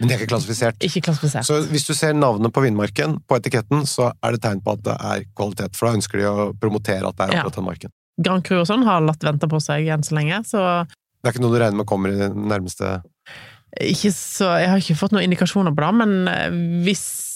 Men 0.00 0.08
det 0.08 0.16
er 0.16 0.20
ikke 0.24 0.32
klassifisert. 0.32 0.76
ikke 0.82 1.02
klassifisert. 1.06 1.44
Så 1.46 1.60
hvis 1.70 1.86
du 1.86 1.94
ser 1.94 2.14
navnet 2.14 2.52
på 2.52 2.62
vinmarken 2.64 3.20
på 3.28 3.36
etiketten, 3.38 3.86
så 3.86 4.12
er 4.24 4.32
det 4.32 4.42
tegn 4.42 4.60
på 4.64 4.72
at 4.72 4.82
det 4.82 4.96
er 4.98 5.24
kvalitet, 5.36 5.76
for 5.76 5.86
da 5.86 5.94
ønsker 6.00 6.18
de 6.18 6.24
å 6.26 6.50
promotere 6.58 7.06
at 7.06 7.16
det 7.16 7.28
er 7.28 7.32
Ja. 7.32 7.40
akkurat 7.44 7.54
den 7.54 7.64
marken. 7.64 7.90
Grand 8.20 8.44
Cru 8.44 8.60
og 8.60 8.66
sånn 8.66 8.84
har 8.84 9.00
latt 9.00 9.20
vente 9.22 9.46
på 9.48 9.60
seg 9.62 9.86
enn 9.86 10.02
så 10.02 10.14
lenge, 10.16 10.44
så 10.44 10.86
Det 11.22 11.28
er 11.28 11.32
ikke 11.32 11.42
noe 11.42 11.52
du 11.52 11.62
regner 11.62 11.76
med 11.76 11.86
kommer 11.86 12.08
i 12.08 12.16
den 12.16 12.48
nærmeste 12.48 13.02
så 13.78 14.58
Jeg 14.58 14.68
har 14.68 14.78
ikke 14.78 14.96
fått 14.98 15.12
noen 15.12 15.24
indikasjoner 15.30 15.70
på 15.70 15.84
det, 15.84 15.94
men 15.94 16.28
eh, 16.28 16.50
hvis 16.84 17.29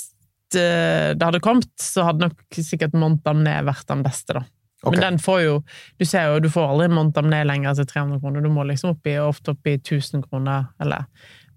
det, 0.54 1.18
det 1.18 1.28
hadde 1.28 1.42
kommet, 1.44 1.70
så 1.80 2.08
hadde 2.08 2.28
nok 2.28 2.58
sikkert 2.58 2.96
Montamné 2.99 3.58
vært 3.66 3.87
den 3.90 4.04
beste, 4.06 4.38
da. 4.38 4.44
Okay. 4.84 4.99
Men 4.99 5.00
den 5.00 5.18
får 5.23 5.38
jo 5.40 5.52
Du 5.96 6.04
ser 6.04 6.26
jo, 6.28 6.40
du 6.44 6.50
får 6.52 6.75
aldri 6.75 6.90
Montamné 6.92 7.38
lenger 7.49 7.78
til 7.78 7.87
300 7.88 8.20
kroner. 8.20 8.44
Du 8.44 8.50
må 8.52 8.66
liksom 8.68 8.92
opp 8.92 9.08
i, 9.08 9.16
ofte 9.23 9.54
opp 9.54 9.70
i 9.70 9.78
1000 9.78 10.26
kroner, 10.26 10.66
eller 10.82 11.06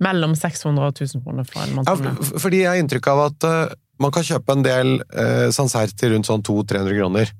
mellom 0.03 0.35
600 0.37 0.85
og 0.85 0.93
1000 0.93 1.25
kroner 1.25 1.47
for 1.47 1.63
en 1.63 1.75
Montamné. 1.79 2.13
Ja, 2.15 2.39
fordi 2.39 2.61
jeg 2.61 2.71
har 2.71 2.79
inntrykk 2.79 3.09
av 3.11 3.23
at 3.25 3.47
uh, 3.49 3.75
man 3.99 4.13
kan 4.15 4.27
kjøpe 4.27 4.53
en 4.53 4.65
del 4.65 4.93
uh, 5.01 5.47
Sancerre 5.55 5.95
til 5.97 6.13
rundt 6.13 6.29
sånn 6.29 6.45
200-300 6.45 6.99
kroner. 7.01 7.33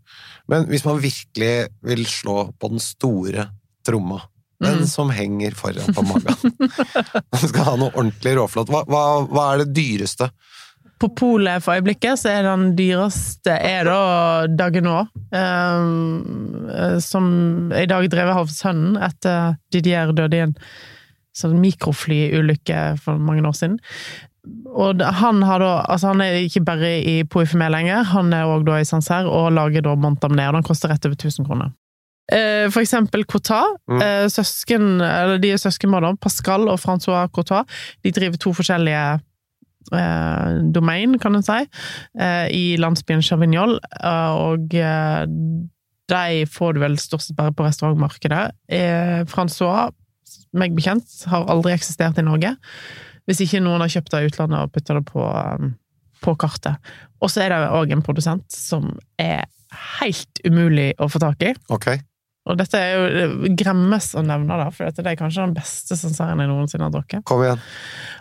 Men 0.51 0.65
hvis 0.71 0.85
man 0.87 0.99
virkelig 1.03 1.53
vil 1.85 2.03
slå 2.09 2.49
på 2.57 2.71
den 2.73 2.83
store 2.83 3.47
tromma, 3.87 4.23
den 4.57 4.79
Mm. 4.79 4.87
som 4.89 5.09
henger 5.13 5.53
foran 5.53 5.93
på 5.93 6.01
magen 6.01 6.53
Man 7.31 7.41
skal 7.43 7.63
ha 7.67 7.75
noe 7.77 7.91
ordentlig 7.93 8.31
råflott. 8.39 8.71
Hva, 8.73 8.81
hva, 8.89 9.01
hva 9.29 9.43
er 9.53 9.61
det 9.61 9.75
dyreste? 9.77 10.31
På 10.97 11.09
polet 11.13 11.61
for 11.61 11.77
øyeblikket 11.77 12.17
så 12.21 12.31
er 12.33 12.45
den 12.47 12.71
dyreste 12.77 13.53
er 13.53 13.87
da 13.89 14.01
Dagenot, 14.49 15.13
Um, 15.27 16.69
som 17.03 17.25
i 17.75 17.83
dag 17.89 18.05
drevet 18.07 18.39
av 18.39 18.47
sønnen 18.47 18.95
etter 19.03 19.57
Didier 19.75 20.13
døde 20.15 20.37
i 20.37 20.45
en 20.45 20.53
sånn 21.35 21.57
mikroflyulykke 21.59 22.83
for 23.03 23.19
mange 23.19 23.43
år 23.43 23.57
siden. 23.57 23.75
Og 24.71 25.03
han 25.19 25.41
har 25.43 25.59
da, 25.59 25.71
altså 25.91 26.13
han 26.13 26.23
er 26.23 26.39
ikke 26.45 26.63
bare 26.67 26.93
i 27.03 27.17
Poifemé 27.27 27.67
lenger, 27.73 28.07
han 28.13 28.31
er 28.33 28.47
òg 28.47 28.63
da 28.69 28.79
i 28.79 28.87
Sancerre 28.87 29.27
og 29.27 29.51
lager 29.57 29.83
da 29.83 29.97
Montamné, 29.99 30.47
og 30.47 30.55
den 30.57 30.67
koster 30.67 30.93
rett 30.93 31.05
over 31.09 31.19
1000 31.19 31.47
kroner. 31.49 31.73
Eh, 32.31 32.67
For 32.71 32.83
eksempel 32.83 33.23
Cotat. 33.25 33.77
Mm. 33.87 34.01
Eh, 34.01 34.25
Søsken, 34.31 35.01
eller 35.01 35.37
de 35.39 35.53
er 35.55 35.61
søskenbarn, 35.61 36.17
Pascal 36.19 36.67
og 36.67 36.79
Francois 36.79 37.29
Cotat. 37.31 37.67
De 38.03 38.11
driver 38.11 38.37
to 38.37 38.53
forskjellige 38.55 39.19
eh, 39.95 40.59
domain, 40.73 41.17
kan 41.21 41.37
en 41.37 41.45
si, 41.45 41.63
eh, 42.19 42.45
i 42.53 42.77
landsbyen 42.81 43.23
Chavignol. 43.25 43.77
Eh, 44.01 44.37
og 44.47 44.75
eh, 44.75 45.25
de 46.07 46.45
får 46.47 46.75
du 46.75 46.83
vel 46.83 46.97
stort 47.01 47.25
sett 47.25 47.37
bare 47.37 47.55
på 47.55 47.65
restaurantmarkedet. 47.67 48.43
Eh, 48.71 49.21
Francois, 49.29 49.91
meg 50.57 50.75
bekjent, 50.77 51.07
har 51.31 51.47
aldri 51.51 51.75
eksistert 51.75 52.19
i 52.19 52.25
Norge. 52.25 52.55
Hvis 53.27 53.43
ikke 53.43 53.59
noen 53.63 53.83
har 53.83 53.91
kjøpt 53.91 54.13
det 54.13 54.23
i 54.23 54.31
utlandet 54.31 54.63
og 54.63 54.73
putta 54.75 54.95
det 54.95 55.03
på, 55.09 55.25
på 56.23 56.35
kartet. 56.39 56.93
Og 57.19 57.31
så 57.33 57.43
er 57.43 57.51
det 57.51 57.63
òg 57.75 57.91
en 57.91 58.05
produsent 58.05 58.45
som 58.53 58.93
er 59.19 59.43
helt 59.99 60.41
umulig 60.47 60.93
å 61.01 61.09
få 61.11 61.19
tak 61.19 61.43
i. 61.43 61.51
Ok. 61.73 61.89
Og 62.47 62.57
dette 62.59 62.79
er 62.79 62.93
jo 62.95 63.07
det 63.11 63.53
gremmes 63.59 64.11
å 64.15 64.23
nevne, 64.25 64.59
da, 64.59 64.69
for 64.71 64.87
dette 64.87 65.03
er 65.03 65.19
kanskje 65.19 65.43
den 65.43 65.55
beste 65.57 65.97
sanseren 65.99 66.39
jeg 66.43 66.49
noensinne 66.51 66.87
har 66.87 66.93
drukket. 66.93 67.25
Kom 67.27 67.43
igjen. 67.43 67.63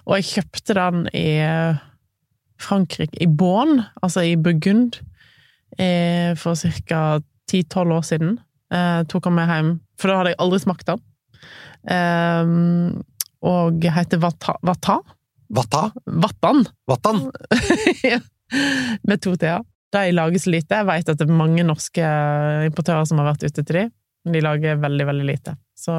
Og 0.07 0.19
jeg 0.19 0.29
kjøpte 0.33 0.77
den 0.79 1.05
i 1.15 1.29
Frankrike, 2.63 3.19
i 3.23 3.29
Bonn, 3.29 3.85
altså 4.03 4.25
i 4.27 4.35
Burgund, 4.41 5.01
eh, 5.79 6.33
for 6.41 6.59
ca. 6.89 7.03
10-12 7.47 7.93
år 7.95 8.07
siden. 8.07 8.39
Eh, 8.75 9.03
tok 9.07 9.29
den 9.29 9.37
med 9.37 9.53
hjem, 9.53 9.69
for 10.01 10.11
da 10.11 10.17
hadde 10.19 10.33
jeg 10.33 10.41
aldri 10.43 10.63
smakt 10.65 10.89
den. 10.89 11.05
Eh, 11.95 12.55
og 13.47 13.87
heter 13.99 14.19
Vata. 14.23 14.57
Vata? 14.67 14.99
Vatan. 15.49 15.93
Vattan! 16.07 16.65
Vattan? 16.91 17.21
med 19.07 19.23
to 19.23 19.37
t-er. 19.39 19.63
De 19.95 20.11
lager 20.13 20.43
så 20.43 20.51
lite. 20.51 20.81
Jeg 20.81 20.89
vet 20.89 21.13
at 21.13 21.21
det 21.21 21.27
er 21.29 21.39
mange 21.39 21.63
norske 21.67 22.09
importører 22.67 23.07
som 23.07 23.21
har 23.23 23.31
vært 23.31 23.47
ute 23.47 23.63
til 23.63 23.79
de. 23.79 23.85
Men 24.27 24.35
de 24.35 24.41
lager 24.43 24.81
veldig, 24.83 25.05
veldig 25.07 25.25
lite. 25.29 25.53
Så 25.79 25.95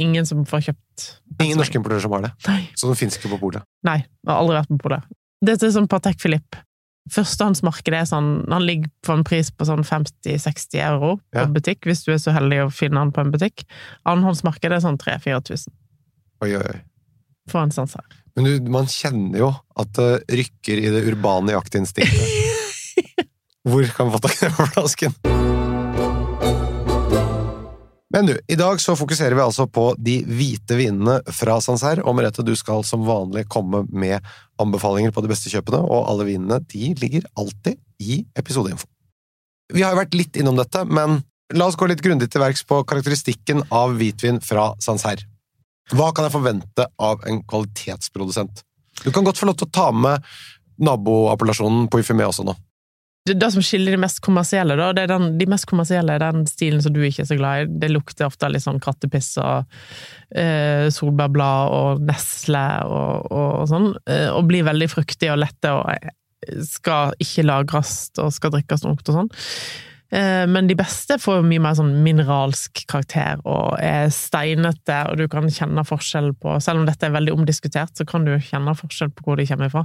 ingen 0.00 0.24
som 0.26 0.46
får 0.48 0.62
kjøpt 0.70 1.06
Ingen 1.44 1.58
norske 1.60 1.76
importører 1.76 2.00
som 2.00 2.14
har 2.16 2.22
det. 2.24 2.30
Nei. 2.48 2.62
Så 2.78 2.88
den 2.88 2.96
finnes 2.96 3.18
ikke 3.18 3.34
på 3.34 3.38
polet. 3.42 3.66
Nei, 3.84 3.98
jeg 4.00 4.30
har 4.30 4.40
aldri 4.40 4.56
vært 4.56 4.70
på 4.72 4.78
polet. 4.86 5.04
Dette 5.44 5.68
er 5.68 5.74
sånn 5.74 5.88
Patek 5.92 6.16
Philippe. 6.22 6.62
Førstehåndsmarkedet 7.10 7.96
er 7.96 8.06
sånn 8.08 8.26
Han 8.52 8.62
ligger 8.68 8.90
på 9.02 9.14
en 9.16 9.22
pris 9.24 9.48
på 9.50 9.64
sånn 9.66 9.80
50-60 9.88 10.80
euro 10.84 11.14
på 11.32 11.40
Ja. 11.42 11.46
butikk, 11.48 11.84
hvis 11.88 12.04
du 12.04 12.12
er 12.12 12.20
så 12.22 12.32
heldig 12.36 12.62
å 12.66 12.70
finne 12.72 13.00
han 13.00 13.12
på 13.12 13.20
en 13.24 13.32
butikk. 13.32 13.64
Annenhåndsmarkedet 14.06 14.76
er 14.78 14.84
sånn 14.84 14.98
3000-4000 15.00 15.72
Oi, 16.44 16.54
oi, 16.56 16.62
oi. 16.64 16.80
for 17.50 17.60
en 17.64 17.72
sanser. 17.74 18.04
Men 18.36 18.44
du, 18.46 18.70
man 18.70 18.86
kjenner 18.86 19.38
jo 19.42 19.50
at 19.76 19.92
det 19.98 20.10
rykker 20.40 20.78
i 20.80 20.92
det 20.94 21.02
urbane 21.12 21.52
jaktinstinktet. 21.56 22.36
Hvor 23.68 23.84
kan 23.96 24.08
vi 24.08 24.12
få 24.16 24.22
tak 24.24 24.36
i 24.38 24.46
den 24.48 24.72
flasken? 24.76 25.49
Men 28.10 28.26
du, 28.26 28.34
i 28.50 28.56
dag 28.58 28.80
så 28.82 28.96
fokuserer 28.98 29.36
vi 29.38 29.42
altså 29.44 29.68
på 29.70 29.92
de 29.98 30.16
hvite 30.26 30.74
vinene 30.74 31.20
fra 31.30 31.60
Sancerre, 31.62 32.02
og 32.02 32.16
Merete, 32.18 32.42
du 32.42 32.56
skal 32.58 32.82
som 32.86 33.04
vanlig 33.06 33.44
komme 33.52 33.84
med 33.86 34.18
anbefalinger 34.60 35.14
på 35.14 35.22
de 35.22 35.30
beste 35.30 35.52
kjøpene, 35.52 35.78
og 35.78 36.08
alle 36.10 36.26
vinene 36.32 36.58
de 36.72 36.90
ligger 36.98 37.28
alltid 37.38 37.78
i 38.02 38.24
episodeinfo. 38.38 38.88
Vi 39.70 39.84
har 39.86 39.94
jo 39.94 40.00
vært 40.00 40.16
litt 40.18 40.40
innom 40.40 40.58
dette, 40.58 40.82
men 40.90 41.20
la 41.54 41.68
oss 41.70 41.78
gå 41.78 41.86
litt 41.86 42.02
grundig 42.02 42.26
til 42.32 42.42
verks 42.42 42.64
på 42.66 42.80
karakteristikken 42.90 43.62
av 43.70 43.94
hvitvin 43.98 44.42
fra 44.42 44.72
Sancerre. 44.82 45.28
Hva 45.94 46.10
kan 46.14 46.26
jeg 46.26 46.34
forvente 46.34 46.86
av 47.02 47.22
en 47.26 47.40
kvalitetsprodusent? 47.46 48.64
Du 49.04 49.10
kan 49.14 49.26
godt 49.26 49.38
få 49.38 49.46
lov 49.48 49.58
til 49.58 49.70
å 49.70 49.74
ta 49.74 49.86
med 49.94 50.26
naboappellasjonen 50.82 51.86
på 51.90 52.02
Yfimé 52.02 52.26
også 52.26 52.46
nå. 52.46 52.54
Det, 53.28 53.50
som 53.52 53.62
skiller 53.62 53.92
de 53.92 54.00
mest 54.00 54.22
kommersielle, 54.24 54.74
da, 54.80 54.86
det 54.96 55.02
er 55.04 55.10
den, 55.12 55.34
de 55.38 55.46
mest 55.50 55.66
kommersielle 55.68 56.14
er 56.16 56.22
den 56.22 56.46
stilen 56.48 56.80
som 56.80 56.94
du 56.94 57.02
ikke 57.04 57.26
er 57.26 57.28
så 57.28 57.36
glad 57.36 57.66
i. 57.66 57.66
Det 57.82 57.90
lukter 57.92 58.24
ofte 58.26 58.48
litt 58.48 58.64
sånn 58.64 58.80
kattepiss 58.80 59.34
og 59.42 59.68
eh, 60.32 60.86
solbærblad 60.94 61.74
og 61.76 62.06
nesle 62.08 62.64
og, 62.88 63.28
og, 63.28 63.50
og 63.60 63.68
sånn. 63.68 63.90
Eh, 64.08 64.30
og 64.32 64.48
blir 64.48 64.64
veldig 64.66 64.88
fruktige 64.88 65.34
og 65.34 65.42
lette 65.42 65.74
og 65.76 65.84
eh, 65.92 66.64
skal 66.64 67.12
ikke 67.20 67.44
lagres 67.44 67.94
og 68.24 68.32
skal 68.32 68.56
drikkes 68.56 68.88
ungt 68.88 69.12
og 69.12 69.18
sånn. 69.18 69.30
Eh, 70.16 70.46
Men 70.48 70.70
de 70.70 70.78
beste 70.78 71.18
får 71.20 71.44
mye 71.46 71.62
mer 71.62 71.76
sånn 71.78 71.92
mineralsk 72.02 72.82
karakter 72.90 73.44
og 73.44 73.76
er 73.84 74.08
steinete, 74.14 75.02
og 75.10 75.20
du 75.20 75.26
kan 75.30 75.46
kjenne 75.52 75.84
forskjell 75.86 76.32
på 76.40 76.56
Selv 76.64 76.82
om 76.82 76.88
dette 76.88 77.06
er 77.06 77.14
veldig 77.14 77.36
omdiskutert, 77.36 77.92
så 78.00 78.08
kan 78.08 78.24
du 78.24 78.32
kjenne 78.38 78.74
forskjell 78.80 79.12
på 79.12 79.28
hvor 79.28 79.38
de 79.38 79.46
kommer 79.50 79.70
fra. 79.76 79.84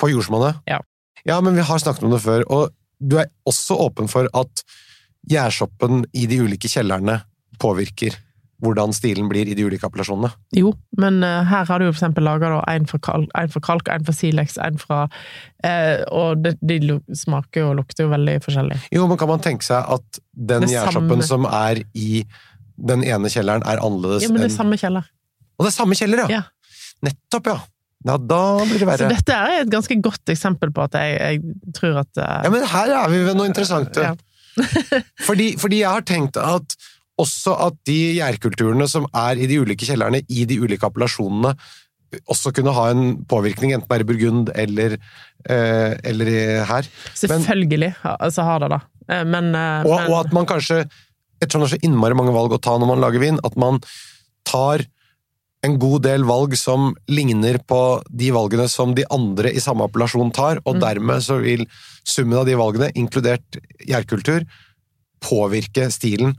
På 0.00 0.08
jordsmonnet? 0.12 0.62
Ja. 0.70 0.80
Ja, 1.28 1.40
men 1.44 1.58
vi 1.58 1.66
har 1.66 1.82
snakket 1.82 2.06
om 2.06 2.14
det 2.14 2.22
før, 2.24 2.44
og 2.48 2.70
du 3.00 3.18
er 3.20 3.30
også 3.48 3.78
åpen 3.80 4.10
for 4.12 4.28
at 4.36 4.64
gjærsoppen 5.30 6.04
i 6.16 6.26
de 6.28 6.40
ulike 6.44 6.68
kjellerne 6.70 7.20
påvirker 7.60 8.16
hvordan 8.60 8.92
stilen 8.92 9.28
blir 9.30 9.48
i 9.48 9.54
de 9.56 9.64
ulike 9.64 9.86
appellasjonene. 9.88 10.30
Jo, 10.56 10.74
men 11.00 11.22
uh, 11.24 11.40
her 11.48 11.64
har 11.68 11.80
du 11.80 11.86
jo 11.86 11.94
for 11.94 12.00
eksempel 12.02 12.26
laga 12.28 12.52
en 12.68 12.86
for 12.88 13.00
kalk, 13.00 13.30
en 13.38 13.52
for 13.52 13.64
kalk, 13.64 13.88
en 13.88 14.04
for 14.04 14.16
silex, 14.16 14.58
en 14.60 14.76
fra 14.80 15.06
uh, 15.08 15.96
Og 16.12 16.44
det, 16.44 16.56
de 16.60 17.00
smaker 17.16 17.70
og 17.70 17.78
lukter 17.80 18.04
jo 18.04 18.12
veldig 18.12 18.36
forskjellig. 18.44 18.76
Jo, 18.92 19.06
men 19.08 19.20
kan 19.20 19.32
man 19.32 19.44
tenke 19.44 19.64
seg 19.64 19.80
at 19.96 20.22
den 20.52 20.68
gjærsoppen 20.68 21.24
som 21.24 21.48
er 21.48 21.82
i 21.96 22.24
den 22.80 23.04
ene 23.04 23.32
kjelleren, 23.32 23.64
er 23.64 23.80
annerledes 23.80 24.24
enn 24.24 24.30
Ja, 24.30 24.34
men 24.36 24.44
det 24.44 24.50
er 24.50 24.52
enn 24.52 24.58
samme 24.60 24.80
kjeller. 24.80 25.10
Og 25.56 25.66
det 25.66 25.72
er 25.72 25.76
samme 25.76 25.96
kjeller, 25.96 26.24
ja! 26.24 26.40
Ja. 26.40 26.80
Nettopp, 27.04 27.48
ja! 27.48 27.58
Ja, 28.06 28.16
da 28.16 28.42
blir 28.64 28.80
det 28.80 28.96
Så 29.02 29.10
dette 29.10 29.36
er 29.36 29.58
et 29.60 29.72
ganske 29.72 29.96
godt 30.00 30.32
eksempel 30.32 30.72
på 30.72 30.86
at 30.86 30.96
jeg, 30.96 31.18
jeg 31.20 31.74
tror 31.76 32.00
at 32.00 32.20
uh, 32.20 32.38
Ja, 32.46 32.52
men 32.52 32.64
her 32.64 32.94
er 33.02 33.12
vi 33.12 33.20
ved 33.26 33.36
noe 33.36 33.50
interessant. 33.50 34.00
Ja. 34.00 34.14
fordi, 35.28 35.52
fordi 35.60 35.82
jeg 35.82 35.92
har 35.92 36.06
tenkt 36.08 36.40
at 36.40 36.78
også 37.20 37.52
at 37.66 37.76
de 37.88 37.98
gjærkulturene 38.16 38.86
som 38.88 39.04
er 39.12 39.40
i 39.40 39.48
de 39.50 39.60
ulike 39.60 39.84
kjellerne, 39.84 40.22
i 40.32 40.46
de 40.48 40.56
ulike 40.62 40.88
appellasjonene, 40.88 41.52
også 42.30 42.50
kunne 42.56 42.72
ha 42.74 42.88
en 42.90 43.20
påvirkning, 43.30 43.74
enten 43.76 43.86
det 43.86 43.98
er 44.00 44.04
i 44.04 44.08
Burgund 44.08 44.48
eller, 44.58 44.96
uh, 45.46 45.92
eller 46.10 46.30
her. 46.70 46.88
Selvfølgelig 47.14 47.92
men, 47.92 48.16
altså 48.16 48.46
har 48.48 48.64
det 48.64 48.72
det. 48.72 48.80
Eh, 49.10 49.24
Men, 49.24 49.54
eh, 49.54 49.84
Og, 49.86 50.00
men 50.00 50.10
og 50.10 50.16
at 50.24 50.32
man 50.32 50.46
kanskje, 50.46 50.84
ettersom 51.40 51.64
det 51.64 51.70
er 51.70 51.76
så 51.76 51.84
innmari 51.86 52.16
mange 52.18 52.34
valg 52.34 52.54
å 52.54 52.62
ta 52.62 52.76
når 52.78 52.90
man 52.92 53.02
lager 53.02 53.22
vin, 53.22 53.38
at 53.44 53.56
man 53.60 53.80
tar 54.48 54.84
en 55.66 55.78
god 55.78 56.02
del 56.06 56.24
valg 56.24 56.54
som 56.56 56.94
ligner 57.10 57.58
på 57.68 57.80
de 58.08 58.30
valgene 58.32 58.64
som 58.72 58.94
de 58.96 59.04
andre 59.12 59.52
i 59.52 59.60
samme 59.60 59.84
appellasjon 59.84 60.32
tar, 60.32 60.60
og 60.64 60.76
Mm. 60.76 60.80
dermed 60.80 61.22
så 61.22 61.40
vil 61.42 61.66
summen 62.04 62.38
av 62.38 62.46
de 62.46 62.54
valgene, 62.56 62.92
inkludert 62.96 63.58
gjærkultur, 63.86 64.46
påvirke 65.20 65.90
stilen, 65.92 66.36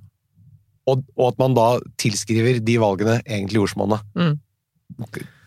og, 0.89 1.03
og 1.15 1.27
at 1.33 1.37
man 1.39 1.53
da 1.53 1.67
tilskriver 2.01 2.63
de 2.65 2.77
valgene 2.81 3.19
egentlig 3.21 3.61
jordsmonnet. 3.61 4.01
Mm. 4.17 4.39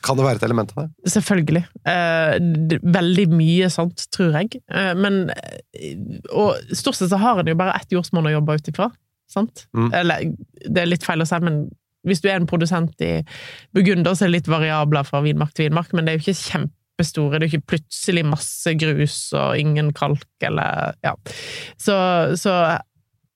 Kan 0.04 0.16
det 0.16 0.24
være 0.24 0.36
et 0.36 0.46
element 0.46 0.70
av 0.76 0.84
det? 0.84 1.10
Selvfølgelig. 1.10 1.64
Eh, 1.90 2.78
veldig 2.94 3.24
mye 3.32 3.70
sånt, 3.72 4.06
tror 4.14 4.36
jeg. 4.38 4.60
Eh, 4.70 4.92
men 4.94 5.30
eh, 5.30 5.96
Og 6.32 6.54
stort 6.76 6.94
sett 6.98 7.10
så 7.10 7.18
har 7.18 7.40
en 7.40 7.48
jo 7.50 7.56
bare 7.58 7.74
ett 7.80 7.90
jordsmonn 7.90 8.28
å 8.28 8.34
jobbe 8.36 8.56
ut 8.60 8.68
ifra. 8.70 8.90
Sant? 9.28 9.66
Mm. 9.74 9.90
Eller, 9.96 10.26
det 10.68 10.82
er 10.84 10.90
litt 10.92 11.04
feil 11.04 11.24
å 11.24 11.26
si, 11.28 11.40
men 11.42 11.64
hvis 12.04 12.22
du 12.24 12.30
er 12.30 12.38
en 12.38 12.48
produsent 12.48 13.04
i 13.04 13.12
Burgunder, 13.74 14.14
så 14.14 14.26
er 14.26 14.32
det 14.32 14.38
litt 14.38 14.50
variabler 14.52 15.06
fra 15.08 15.22
vinmark 15.24 15.54
til 15.56 15.68
vinmark, 15.68 15.92
men 15.92 16.06
det 16.06 16.14
er 16.14 16.18
jo 16.18 16.24
ikke 16.26 16.40
kjempestore. 16.52 17.38
Det 17.38 17.46
er 17.46 17.48
jo 17.48 17.58
ikke 17.58 17.74
plutselig 17.74 18.24
masse 18.28 18.74
grus 18.80 19.18
og 19.36 19.60
ingen 19.60 19.92
kalk, 19.96 20.28
eller 20.44 20.96
Ja. 21.04 21.14
Så, 21.80 21.96
så 22.40 22.56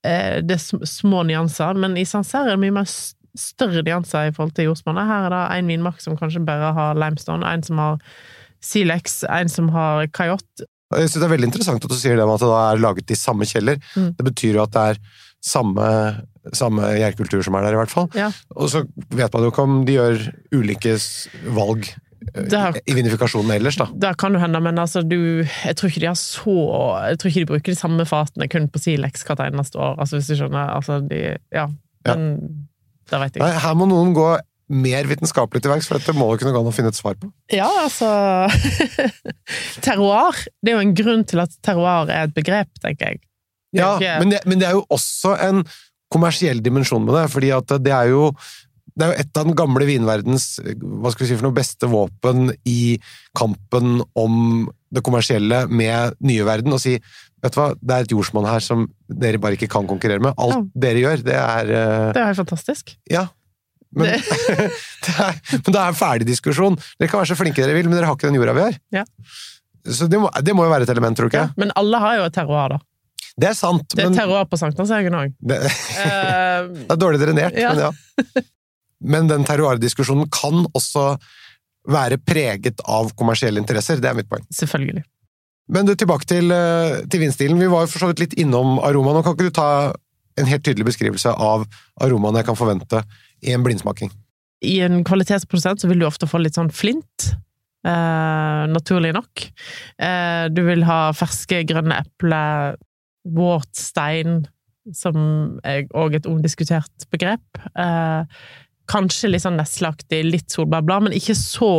eh, 0.04 0.40
det 0.44 0.58
er 0.58 0.88
små 0.88 1.24
nyanser, 1.28 1.78
men 1.80 1.96
i 1.96 2.06
Sancerre 2.08 2.52
er 2.52 2.58
det 2.58 2.66
mye 2.66 2.80
mer 2.80 2.90
større 3.38 3.84
nyanser 3.86 4.30
i 4.30 4.34
forhold 4.34 4.56
til 4.56 4.70
jordsmonnet. 4.70 5.08
Her 5.08 5.28
er 5.28 5.34
det 5.34 5.44
en 5.58 5.70
vinmark 5.72 6.02
som 6.02 6.16
kanskje 6.18 6.44
bare 6.46 6.72
har 6.76 6.98
limestone, 6.98 7.46
en 7.46 7.64
som 7.64 7.80
har 7.82 8.02
silex, 8.64 9.22
en 9.28 9.50
som 9.52 9.70
har 9.74 10.08
kajott. 10.14 10.66
Jeg 10.96 11.10
synes 11.10 11.20
Det 11.20 11.26
er 11.26 11.34
veldig 11.34 11.48
interessant 11.50 11.84
at 11.84 11.92
du 11.92 11.98
sier 11.98 12.16
det 12.16 12.24
med 12.24 12.38
at 12.38 12.44
det 12.44 12.58
er 12.58 12.82
laget 12.82 13.12
i 13.12 13.18
samme 13.18 13.46
kjeller. 13.48 13.76
Mm. 13.94 14.12
Det 14.16 14.24
betyr 14.30 14.56
jo 14.56 14.62
at 14.64 14.72
det 14.72 14.84
er 14.92 15.00
samme, 15.48 15.86
samme 16.56 16.90
gjærkultur 17.00 17.42
som 17.46 17.56
er 17.58 17.64
der, 17.68 17.76
i 17.76 17.80
hvert 17.80 17.92
fall. 17.94 18.10
Ja. 18.18 18.28
Og 18.56 18.68
så 18.72 18.84
vet 19.16 19.32
man 19.34 19.46
jo 19.46 19.50
ikke 19.52 19.64
om 19.64 19.80
de 19.88 19.96
gjør 19.96 20.20
ulike 20.54 20.94
valg 21.56 21.88
eh, 22.34 22.78
i 22.88 22.96
vinifikasjonen 22.98 23.54
ellers, 23.56 23.78
da. 23.80 23.88
Det 24.06 24.12
kan 24.20 24.36
jo 24.36 24.42
hende, 24.42 24.60
men 24.64 24.78
altså, 24.82 25.02
du 25.06 25.18
Jeg 25.42 25.76
tror 25.80 25.88
ikke 25.92 26.04
de 26.04 26.10
har 26.12 26.18
så 26.20 26.56
Jeg 27.08 27.18
tror 27.22 27.32
ikke 27.32 27.44
de 27.44 27.50
bruker 27.54 27.72
de 27.72 27.78
samme 27.80 28.06
fatene 28.08 28.48
kun 28.52 28.68
på 28.72 28.82
silex 28.84 29.24
hvert 29.26 29.40
eneste 29.48 29.80
år, 29.80 29.96
altså, 29.98 30.18
hvis 30.20 30.30
du 30.32 30.38
skjønner. 30.42 30.74
Altså, 30.76 31.00
de 31.08 31.24
Ja. 31.54 31.66
Ja. 32.06 32.14
Men 32.14 32.68
det 33.10 33.18
vet 33.20 33.36
jeg 33.36 33.42
Nei, 33.42 33.50
ikke. 33.54 33.64
her 33.66 33.74
må 33.80 33.86
noen 33.90 34.12
gå 34.16 34.28
mer 34.68 35.06
vitenskapelig 35.08 35.62
til 35.64 35.72
verks, 35.72 35.86
for 35.88 35.96
dette 35.96 36.12
må 36.12 36.26
jo 36.28 36.38
kunne 36.42 36.52
gå 36.52 36.60
an 36.60 36.68
å 36.68 36.72
finne 36.76 36.90
et 36.92 36.96
svar 36.98 37.14
på. 37.16 37.30
Ja, 37.56 37.68
altså 37.86 38.08
Terroir. 39.84 40.36
Det 40.62 40.72
er 40.72 40.76
jo 40.78 40.82
en 40.84 40.94
grunn 40.98 41.24
til 41.28 41.40
at 41.42 41.54
terroir 41.64 42.10
er 42.12 42.26
et 42.28 42.34
begrep, 42.36 42.70
tenker 42.84 43.14
jeg. 43.14 43.22
Det 43.74 43.82
Ja, 43.82 44.16
men 44.20 44.32
det, 44.32 44.40
men 44.48 44.60
det 44.60 44.70
er 44.70 44.78
jo 44.78 44.86
også 44.94 45.34
en 45.44 45.62
kommersiell 46.12 46.62
dimensjon 46.64 47.04
med 47.04 47.14
det, 47.18 47.26
fordi 47.32 47.52
at 47.52 47.76
det 47.84 47.92
er 47.92 48.14
jo 48.14 48.30
det 48.98 49.06
er 49.06 49.12
jo 49.12 49.22
et 49.22 49.38
av 49.38 49.46
den 49.46 49.54
gamle 49.54 49.86
vinverdens 49.86 50.46
hva 50.58 51.12
skal 51.12 51.24
vi 51.24 51.28
si 51.30 51.36
for 51.38 51.46
noe, 51.46 51.54
beste 51.54 51.86
våpen 51.90 52.48
i 52.66 52.98
kampen 53.38 54.00
om 54.18 54.66
det 54.90 55.04
kommersielle 55.06 55.66
med 55.70 56.16
nye 56.24 56.46
verden, 56.48 56.74
og 56.74 56.82
si 56.82 56.98
Vet 57.38 57.54
du 57.54 57.60
hva, 57.60 57.68
det 57.78 57.94
er 57.94 58.02
et 58.02 58.10
jordsmonn 58.10 58.48
her 58.50 58.64
som 58.64 58.80
dere 59.06 59.38
bare 59.38 59.54
ikke 59.54 59.68
kan 59.70 59.86
konkurrere 59.86 60.18
med. 60.18 60.34
Alt 60.42 60.72
dere 60.74 61.04
gjør, 61.04 61.20
det 61.22 61.36
er 61.38 61.68
eh, 61.70 62.06
Det 62.16 62.24
er 62.24 62.34
fantastisk. 62.34 62.96
Ja. 63.06 63.28
Men 63.94 64.10
det, 65.04 65.14
er, 65.14 65.38
men 65.52 65.68
det 65.68 65.78
er 65.78 65.84
en 65.84 66.00
ferdig 66.00 66.26
diskusjon. 66.26 66.74
Dere 66.98 67.12
kan 67.12 67.22
være 67.22 67.30
så 67.30 67.38
flinke 67.38 67.62
dere 67.62 67.76
vil, 67.78 67.86
men 67.86 67.94
dere 67.94 68.10
har 68.10 68.18
ikke 68.18 68.26
den 68.26 68.40
jorda 68.40 68.56
vi 68.58 68.64
har. 68.66 68.80
Ja. 68.98 69.04
Så 69.86 70.10
det 70.10 70.18
må, 70.18 70.32
det 70.42 70.56
må 70.58 70.66
jo 70.66 70.72
være 70.74 70.88
et 70.88 70.92
element, 70.96 71.14
tror 71.14 71.30
du 71.30 71.36
ikke? 71.36 71.46
Ja, 71.46 71.54
men 71.62 71.70
alle 71.78 72.02
har 72.02 72.18
jo 72.18 72.26
et 72.26 72.34
terroir, 72.34 72.74
da. 72.74 72.82
Det 73.38 73.48
er 73.52 73.54
sant, 73.54 73.84
Det 73.94 74.02
er 74.02 74.08
men 74.10 74.18
terroir 74.18 74.46
på 74.50 74.58
Sankthanshaugen 74.58 75.14
òg. 75.14 75.34
det, 75.46 75.58
det 75.68 76.90
er 76.90 76.98
dårlig 76.98 77.20
drenert, 77.22 77.54
Ja. 77.58 77.70
men 77.74 77.84
ja. 77.86 78.42
Men 79.00 79.28
den 79.30 79.44
terroir-diskusjonen 79.46 80.26
kan 80.34 80.64
også 80.74 81.12
være 81.88 82.18
preget 82.18 82.80
av 82.90 83.12
kommersielle 83.14 83.60
interesser. 83.62 84.00
Det 84.02 84.10
er 84.10 84.16
mitt 84.18 84.28
poeng. 84.28 84.42
selvfølgelig. 84.50 85.04
Men 85.70 85.86
du, 85.86 85.92
tilbake 85.94 86.26
til, 86.26 86.50
eh, 86.50 87.04
til 87.12 87.20
vinstilen. 87.22 87.60
Vi 87.60 87.68
var 87.70 87.84
jo 87.84 87.90
for 87.92 88.02
så 88.02 88.08
vidt 88.10 88.24
litt 88.24 88.34
innom 88.42 88.78
aromaen. 88.82 89.22
Kan 89.22 89.36
ikke 89.36 89.46
du 89.52 89.54
ta 89.54 89.68
en 90.40 90.46
helt 90.50 90.64
tydelig 90.66 90.86
beskrivelse 90.88 91.30
av 91.30 91.66
aromaen 92.02 92.34
jeg 92.40 92.46
kan 92.48 92.56
forvente 92.58 93.04
i 93.46 93.52
en 93.54 93.62
blindsmaking? 93.62 94.10
I 94.66 94.80
en 94.82 95.04
kvalitetsprodusent 95.06 95.80
så 95.84 95.86
vil 95.92 96.00
du 96.02 96.06
ofte 96.08 96.26
få 96.26 96.40
litt 96.42 96.56
sånn 96.58 96.72
flint. 96.74 97.28
Eh, 97.86 98.64
naturlig 98.74 99.12
nok. 99.14 99.44
Eh, 100.02 100.48
du 100.50 100.64
vil 100.66 100.82
ha 100.88 101.12
ferske, 101.14 101.62
grønne 101.68 102.00
epler, 102.02 102.74
våt 103.34 103.70
stein, 103.76 104.42
som 104.96 105.58
er 105.66 105.84
også 105.92 106.20
et 106.20 106.28
omdiskutert 106.30 107.08
begrep. 107.12 107.62
Eh, 107.78 108.44
kanskje 108.88 109.32
litt 109.32 109.44
sånn 109.44 109.58
nesleaktig, 109.60 110.22
litt 110.24 110.54
solbærblad, 110.54 111.08
men 111.08 111.16
ikke 111.16 111.36
så 111.36 111.72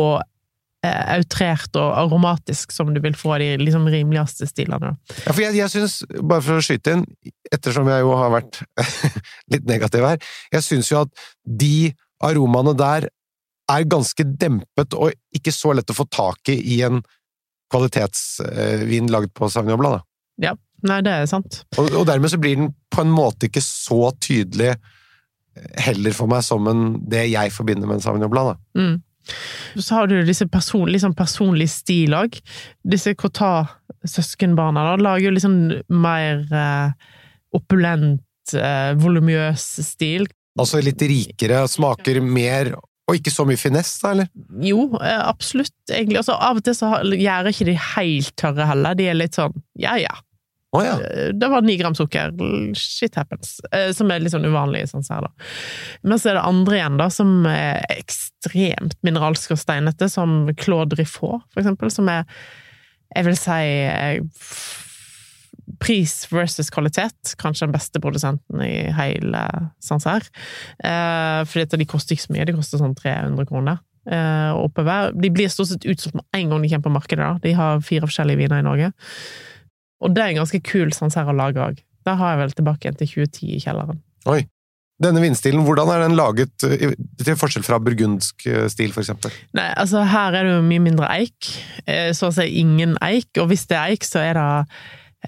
eh, 0.86 1.16
outrert 1.16 1.76
og 1.80 1.94
aromatisk 2.04 2.74
som 2.74 2.92
du 2.94 3.00
vil 3.02 3.16
få 3.18 3.38
de 3.42 3.52
liksom 3.60 3.88
rimeligste 3.90 4.48
stilene. 4.50 4.94
Ja, 5.24 5.32
for 5.32 5.42
jeg, 5.44 5.58
jeg 5.58 5.74
synes, 5.74 6.00
bare 6.20 6.44
for 6.46 6.60
å 6.60 6.64
skyte 6.64 6.96
inn, 6.96 7.06
ettersom 7.50 7.90
jeg 7.90 8.04
jo 8.06 8.14
har 8.20 8.34
vært 8.36 8.62
litt 9.52 9.66
negativ 9.70 10.06
her, 10.06 10.20
jeg 10.54 10.66
syns 10.66 10.92
jo 10.92 11.02
at 11.02 11.26
de 11.44 11.90
aromaene 12.26 12.76
der 12.78 13.08
er 13.70 13.86
ganske 13.86 14.26
dempet 14.26 14.96
og 14.98 15.14
ikke 15.36 15.52
så 15.54 15.74
lett 15.76 15.90
å 15.92 15.96
få 15.96 16.06
tak 16.10 16.50
i 16.52 16.58
i 16.74 16.80
en 16.86 17.00
kvalitetsvin 17.70 19.10
lagd 19.12 19.30
på 19.36 19.46
Sauvignon 19.50 19.78
Blanc. 19.78 20.00
da. 20.00 20.06
Ja, 20.50 20.54
nei, 20.86 21.00
det 21.06 21.12
er 21.12 21.28
sant. 21.30 21.62
Og, 21.76 21.90
og 22.02 22.08
dermed 22.08 22.32
så 22.32 22.40
blir 22.40 22.58
den 22.60 22.72
på 22.92 23.04
en 23.04 23.12
måte 23.14 23.50
ikke 23.50 23.62
så 23.64 24.10
tydelig 24.20 24.74
heller 25.80 26.14
for 26.16 26.30
meg 26.30 26.44
som 26.46 26.66
en, 26.70 26.82
det 27.10 27.26
jeg 27.32 27.52
forbinder 27.54 27.88
med 27.88 27.98
en 27.98 28.04
Sauvignon 28.04 28.32
Blanc. 28.32 28.54
Da. 28.54 28.80
Mm. 28.80 28.98
Så 29.76 29.94
har 29.94 30.10
du 30.10 30.16
disse 30.26 30.46
person, 30.50 30.88
liksom 30.90 31.14
personlig 31.18 31.68
stil 31.70 32.14
òg. 32.16 32.38
Disse 32.88 33.14
Cotat-søskenbarna 33.18 34.86
da, 34.92 34.98
lager 35.02 35.28
jo 35.28 35.34
liksom 35.36 35.56
mer 36.02 36.44
eh, 36.48 37.16
opulent, 37.56 38.54
eh, 38.56 38.92
volumiøs 38.98 39.66
stil. 39.86 40.28
Altså 40.58 40.80
litt 40.82 41.02
rikere, 41.02 41.62
smaker 41.70 42.22
mer, 42.24 42.72
og 43.10 43.18
ikke 43.18 43.32
så 43.34 43.46
mye 43.46 43.60
finesse, 43.60 44.00
da, 44.02 44.14
eller? 44.14 44.32
Jo, 44.66 44.88
eh, 44.98 45.20
absolutt, 45.20 45.76
egentlig. 45.90 46.22
Altså, 46.22 46.38
av 46.38 46.58
og 46.58 46.66
til 46.66 46.78
så 46.78 46.94
gjør 47.10 47.52
ikke 47.52 47.68
de 47.70 47.76
helt 47.92 48.34
tørre 48.40 48.66
heller. 48.72 48.98
De 48.98 49.10
er 49.10 49.18
litt 49.18 49.38
sånn 49.38 49.54
ja 49.80 49.96
ja, 50.00 50.16
Å 50.70 50.80
ja. 50.84 50.92
Eh, 51.02 51.30
Det 51.34 51.48
var 51.50 51.64
ni 51.66 51.74
gram 51.80 51.94
sukker. 51.98 52.30
Shit 52.78 53.16
happens. 53.18 53.56
Eh, 53.74 53.90
Som 53.96 54.10
er 54.10 54.20
litt 54.22 54.30
sånn 54.34 54.46
uvanlig, 54.46 54.84
sånn 54.90 55.02
her, 55.10 55.26
da. 55.26 55.48
Men 56.06 56.18
så 56.22 56.30
er 56.30 56.38
det 56.38 56.44
andre 56.46 56.76
igjen, 56.78 56.98
da, 57.00 57.08
som 57.10 57.32
er 57.50 57.80
ekstremt 57.96 58.94
mineralske 59.06 59.56
og 59.56 59.58
steinete, 59.62 60.08
som 60.12 60.44
Claude 60.56 60.94
Riffaut, 61.00 61.42
for 61.50 61.62
eksempel, 61.62 61.90
som 61.90 62.08
er 62.08 62.24
Jeg 63.16 63.26
vil 63.26 63.34
si 63.34 63.50
eh, 63.90 64.20
Pris 65.80 66.26
versus 66.30 66.70
kvalitet. 66.70 67.34
Kanskje 67.38 67.66
den 67.66 67.74
beste 67.74 68.00
produsenten 68.02 68.62
i 68.62 68.90
hele 68.94 69.42
Sancerre. 69.82 70.26
Eh, 70.82 71.42
fordi 71.46 71.78
de 71.78 71.86
koster 71.90 72.14
ikke 72.14 72.26
så 72.28 72.34
mye. 72.34 72.46
De 72.46 72.54
koster 72.54 72.78
sånn 72.78 72.94
300 72.98 73.46
kroner. 73.50 73.78
Oppover. 74.56 75.12
De 75.14 75.28
blir 75.30 75.48
stort 75.52 75.68
sett 75.70 75.84
utsolgt 75.86 76.16
med 76.18 76.24
en 76.34 76.50
gang 76.50 76.62
de 76.62 76.68
kommer 76.72 76.86
på 76.88 76.94
markedet. 76.94 77.18
da. 77.26 77.38
De 77.42 77.52
har 77.54 77.80
fire 77.80 78.06
forskjellige 78.08 78.40
viner 78.40 78.58
i 78.62 78.66
Norge. 78.66 78.92
Og 80.00 80.14
det 80.16 80.22
er 80.24 80.32
en 80.34 80.40
ganske 80.42 80.60
kul 80.64 80.92
Sancerre 80.96 81.34
å 81.34 81.36
lage 81.36 81.60
òg. 81.60 81.82
Da 82.08 82.14
har 82.16 82.34
jeg 82.34 82.40
vel 82.44 82.56
tilbake 82.56 82.86
igjen 82.88 82.96
til 83.02 83.10
2010 83.28 83.52
i 83.56 83.60
kjelleren. 83.64 84.00
Oi. 84.30 84.40
Denne 85.00 85.22
vinstilen, 85.24 85.62
hvordan 85.64 85.88
er 85.94 86.02
den 86.02 86.16
laget 86.18 86.64
eh, 86.68 86.90
til 87.24 87.36
forskjell 87.40 87.64
fra 87.64 87.78
burgundsk 87.80 88.44
eh, 88.50 88.66
stil, 88.68 88.90
for 88.92 89.00
eksempel? 89.00 89.32
Nei, 89.56 89.70
altså 89.80 90.02
her 90.04 90.36
er 90.36 90.44
det 90.44 90.56
jo 90.58 90.64
mye 90.66 90.82
mindre 90.84 91.08
eik. 91.14 91.48
eh, 91.88 92.10
Så 92.16 92.28
å 92.28 92.34
si 92.36 92.44
ingen 92.60 92.98
eik. 93.00 93.30
Og 93.40 93.48
hvis 93.48 93.64
det 93.70 93.78
er 93.78 93.94
eik, 93.94 94.04
så 94.04 94.20
er 94.20 94.36
det 94.36 94.48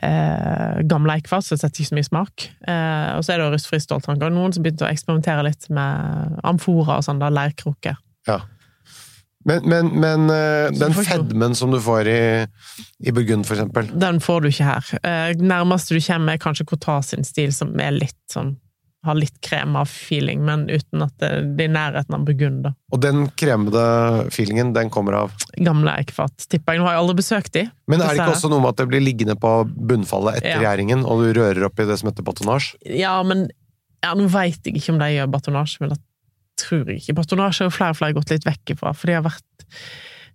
eh, 0.02 0.82
gamle 0.92 1.16
eikfat, 1.16 1.46
så 1.46 1.56
det 1.56 1.62
setter 1.64 1.84
ikke 1.84 1.88
så 1.92 1.98
mye 1.98 2.08
smak. 2.10 2.46
Eh, 2.68 3.08
og 3.16 3.24
så 3.24 3.32
er 3.34 3.40
det 3.40 3.48
rustfri 3.54 3.80
ståltanker. 3.80 4.32
Noen 4.36 4.52
som 4.52 4.64
begynte 4.64 4.84
å 4.84 4.92
eksperimentere 4.92 5.46
litt 5.48 5.68
med 5.72 6.36
amfora 6.52 6.98
og 7.00 7.06
sånn, 7.08 7.20
da, 7.22 7.32
leirkrukker. 7.32 7.96
Ja. 8.28 8.42
Men, 9.48 9.68
men, 9.68 9.88
men 10.02 10.30
eh, 10.30 10.70
den 10.78 10.94
fedmen 10.94 11.56
som 11.58 11.72
du 11.74 11.80
får 11.82 12.08
i, 12.10 12.18
i 13.02 13.14
Burgund, 13.14 13.46
for 13.48 13.58
eksempel 13.58 13.88
Den 13.98 14.20
får 14.22 14.44
du 14.44 14.50
ikke 14.52 14.68
her. 14.68 14.90
Eh, 15.02 15.32
nærmeste 15.42 15.96
du 15.96 16.02
kommer, 16.04 16.36
er 16.36 16.42
kanskje 16.42 16.68
Cotas 16.70 17.12
sin 17.14 17.26
stil, 17.26 17.54
som 17.56 17.74
er 17.82 17.96
litt 17.96 18.20
sånn 18.32 18.56
har 19.02 19.16
litt 19.18 19.40
krem 19.42 19.74
av 19.76 19.88
feeling, 19.90 20.44
men 20.46 20.68
uten 20.70 21.02
at 21.02 21.14
det, 21.18 21.30
det 21.58 21.64
er 21.64 21.70
i 21.70 21.74
nærheten 21.74 22.14
av 22.14 22.26
Burgund. 22.26 22.68
Og 22.94 23.00
den 23.02 23.24
kremede 23.38 23.82
feelingen, 24.30 24.70
den 24.76 24.92
kommer 24.94 25.16
av 25.24 25.32
Gamle 25.58 25.96
eikefat, 25.98 26.46
tipper 26.46 26.76
jeg. 26.76 26.82
Nå 26.82 26.86
har 26.86 26.94
jeg 26.94 27.02
aldri 27.02 27.16
besøkt 27.18 27.56
de. 27.56 27.64
Men 27.90 27.98
er 27.98 28.12
det 28.12 28.20
ikke 28.20 28.36
også 28.36 28.52
noe 28.52 28.62
med 28.62 28.70
at 28.76 28.78
det 28.78 28.86
blir 28.92 29.02
liggende 29.02 29.34
på 29.42 29.56
bunnfallet 29.66 30.38
etter 30.38 30.54
Ja. 30.54 30.62
gjæringen, 30.68 31.02
og 31.02 31.24
du 31.24 31.32
rører 31.40 31.66
opp 31.66 31.82
i 31.82 31.88
det 31.88 31.98
som 31.98 32.12
heter 32.12 32.26
batonnage? 32.26 32.76
Ja, 32.86 33.16
men 33.26 33.48
ja, 34.02 34.14
nå 34.18 34.28
veit 34.30 34.62
jeg 34.66 34.78
ikke 34.78 34.94
om 34.94 35.02
de 35.02 35.10
gjør 35.16 35.34
batonasje, 35.34 35.82
men 35.82 35.94
det 35.94 36.00
tror 36.62 36.88
jeg 36.88 37.02
ikke. 37.02 37.18
Batonasje 37.20 37.68
har 37.68 37.74
flere 37.74 37.94
og 37.94 38.00
flere 38.00 38.16
gått 38.16 38.32
litt 38.34 38.48
vekk 38.48 38.76
ifra, 38.76 38.94
for 38.96 39.10
de 39.10 39.18
har 39.18 39.26
vært 39.26 39.68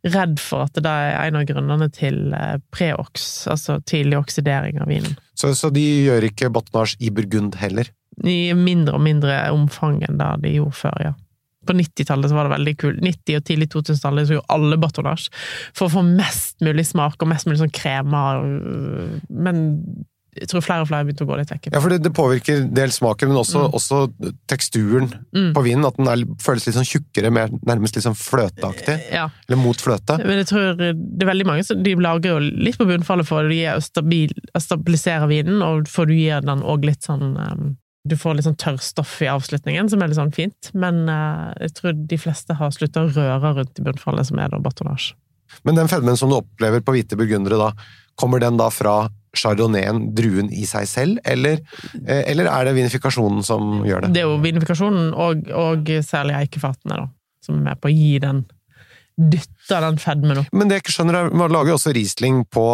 redd 0.06 0.40
for 0.42 0.68
at 0.68 0.78
det 0.78 0.92
er 0.92 1.16
en 1.28 1.40
av 1.40 1.46
grunnene 1.50 1.88
til 1.94 2.34
eh, 2.36 2.58
preox, 2.74 3.48
altså 3.52 3.80
tidlig 3.90 4.20
oksidering 4.20 4.82
av 4.84 4.92
vinen. 4.92 5.16
Så, 5.38 5.54
så 5.58 5.72
de 5.74 5.84
gjør 6.08 6.28
ikke 6.30 6.52
batonage 6.54 7.00
i 7.04 7.12
Burgund 7.14 7.58
heller? 7.62 7.90
I 8.26 8.54
mindre 8.58 8.98
og 8.98 9.04
mindre 9.06 9.40
omfang 9.54 10.02
enn 10.06 10.20
det 10.20 10.30
de 10.46 10.58
gjorde 10.58 10.80
før, 10.80 11.00
ja. 11.10 11.16
På 11.68 11.76
90-tallet 11.76 12.32
var 12.32 12.48
det 12.48 12.54
veldig 12.54 12.74
kult. 12.80 13.00
90- 13.04 13.40
og 13.42 13.48
tidlig 13.50 13.68
2000-tallet 13.74 14.30
så 14.30 14.38
gjorde 14.38 14.56
alle 14.56 14.78
batonage 14.80 15.34
for 15.76 15.88
å 15.88 15.94
få 15.98 16.04
mest 16.08 16.64
mulig 16.64 16.86
smak 16.88 17.20
og 17.20 17.32
mest 17.34 17.50
mulig 17.50 17.60
sånn 17.60 17.74
kremer, 17.76 18.46
men 19.28 19.66
jeg 20.40 20.50
tror 20.52 20.64
flere 20.66 20.84
og 20.86 20.90
flere 20.90 21.06
begynte 21.08 21.26
å 21.26 21.30
gå 21.30 21.38
litt 21.40 21.52
vekk. 21.52 21.70
Ja, 21.74 21.82
for 21.84 21.90
det, 21.94 22.00
det 22.06 22.12
påvirker 22.16 22.66
dels 22.74 23.00
smaken, 23.02 23.32
men 23.32 23.38
også, 23.42 23.66
Mm. 23.68 23.74
også 23.78 24.00
teksturen 24.48 25.10
Mm. 25.34 25.54
på 25.54 25.64
vinen. 25.66 25.86
At 25.86 25.98
den 25.98 26.08
er, 26.08 26.24
føles 26.42 26.66
litt 26.68 26.76
sånn 26.76 26.88
tjukkere, 26.88 27.32
mer, 27.34 27.50
nærmest 27.66 27.96
litt 27.98 28.06
sånn 28.06 28.18
fløteaktig. 28.18 28.98
Ja. 29.12 29.30
Eller 29.50 29.58
mot 29.62 29.78
fløte. 29.82 30.18
Men 30.24 30.38
jeg 30.44 30.48
tror 30.52 30.78
det 30.78 31.24
er 31.24 31.32
veldig 31.34 31.46
mange 31.46 31.66
som 31.66 31.82
de 31.84 31.96
lager 31.96 32.36
jo 32.36 32.40
litt 32.40 32.78
på 32.78 32.88
bunnfallet 32.88 33.28
for 33.28 33.44
å 33.44 33.82
stabil, 33.82 34.32
stabilisere 34.58 35.28
vinen, 35.28 35.62
og 35.62 35.88
for 35.88 36.06
du 36.06 36.14
gir 36.14 36.42
den 36.42 36.62
òg 36.64 36.86
litt 36.86 37.02
sånn 37.08 37.36
um, 37.38 37.78
Du 38.08 38.16
får 38.16 38.36
litt 38.38 38.46
sånn 38.46 38.56
tørrstoff 38.56 39.18
i 39.22 39.28
avslutningen, 39.28 39.90
som 39.90 40.00
er 40.02 40.08
litt 40.08 40.16
sånn 40.16 40.32
fint. 40.34 40.70
Men 40.74 41.10
uh, 41.12 41.52
jeg 41.60 41.74
tror 41.76 41.92
de 42.08 42.16
fleste 42.18 42.56
har 42.56 42.70
slutta 42.72 43.02
å 43.04 43.10
røre 43.12 43.50
rundt 43.58 43.80
i 43.82 43.84
bunnfallet, 43.84 44.26
som 44.30 44.40
er 44.40 44.48
da 44.54 44.60
batonnage. 44.64 45.12
Men 45.66 45.76
den 45.76 45.90
fedmen 45.92 46.16
som 46.16 46.30
du 46.32 46.38
opplever 46.38 46.80
på 46.80 46.94
hvite 46.96 47.18
burgundere 47.20 47.58
da, 47.60 47.74
kommer 48.16 48.40
den 48.40 48.56
da 48.56 48.70
fra 48.72 49.10
chardonnayen, 49.40 50.04
druen 50.18 50.52
i 50.54 50.66
seg 50.70 50.88
selv, 50.90 51.22
eller, 51.26 51.62
eh, 52.06 52.24
eller 52.32 52.50
er 52.52 52.66
det 52.70 52.76
vinifikasjonen 52.78 53.44
som 53.46 53.82
gjør 53.88 54.06
det? 54.08 54.14
Det 54.18 54.24
er 54.24 54.30
jo 54.30 54.38
vinifikasjonen, 54.44 55.10
og, 55.14 55.48
og 55.54 55.90
særlig 56.06 56.36
eikefatene, 56.44 57.00
da, 57.04 57.08
som 57.46 57.60
er 57.62 57.66
med 57.72 57.82
på 57.82 57.92
å 57.92 57.96
gi 57.96 58.14
den 58.24 58.46
Dytte 59.18 59.80
den 59.82 59.96
fedmen 59.98 60.38
opp. 60.44 60.52
Men 60.54 60.70
det 60.70 60.76
jeg 60.78 60.84
ikke 60.84 60.94
skjønner 60.94 61.16
er, 61.18 61.32
man 61.34 61.50
lager 61.50 61.72
jo 61.72 61.78
også 61.80 61.90
Riesling 61.98 62.44
på 62.54 62.66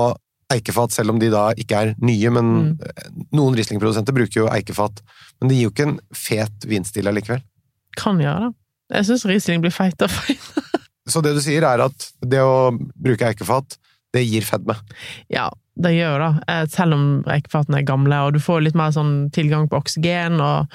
eikefat, 0.52 0.91
selv 0.91 1.13
om 1.13 1.19
de 1.21 1.30
da 1.32 1.45
ikke 1.56 1.78
er 1.80 1.93
nye, 2.04 2.30
men 2.36 2.49
Mm. 2.60 2.73
noen 3.32 3.56
Riesling-produsenter 3.56 4.12
bruker 4.13 4.41
jo 4.41 4.49
eikefat. 4.52 4.99
Men 5.39 5.47
det 5.49 5.56
gir 5.56 5.69
jo 5.69 5.71
ikke 5.71 5.88
en 5.88 5.95
fet 6.12 6.67
vinstil 6.67 7.08
allikevel. 7.08 7.39
Kan 7.95 8.19
gjøre 8.19 8.49
det. 8.49 8.52
Jeg 8.97 9.08
syns 9.08 9.23
Riesling 9.32 9.63
blir 9.63 9.71
feit 9.71 10.04
og 10.04 10.12
feit. 10.12 10.52
Så 11.08 11.23
det 11.23 11.32
du 11.36 11.39
sier 11.43 11.63
er 11.63 11.80
at 11.88 12.10
det 12.21 12.39
å 12.43 12.71
bruke 12.76 13.32
eikefat, 13.32 13.78
det 14.13 14.23
gir 14.28 14.45
fedme. 14.45 14.76
Ja, 15.34 15.47
det 15.76 15.95
gjør 15.95 16.21
det, 16.21 16.32
eh, 16.54 16.65
selv 16.69 16.93
om 16.93 17.06
rekefatene 17.26 17.80
er 17.80 17.88
gamle, 17.88 18.19
og 18.21 18.36
du 18.36 18.39
får 18.43 18.62
litt 18.62 18.78
mer 18.78 18.93
sånn 18.93 19.32
tilgang 19.34 19.65
på 19.69 19.80
oksygen, 19.82 20.38
og 20.43 20.69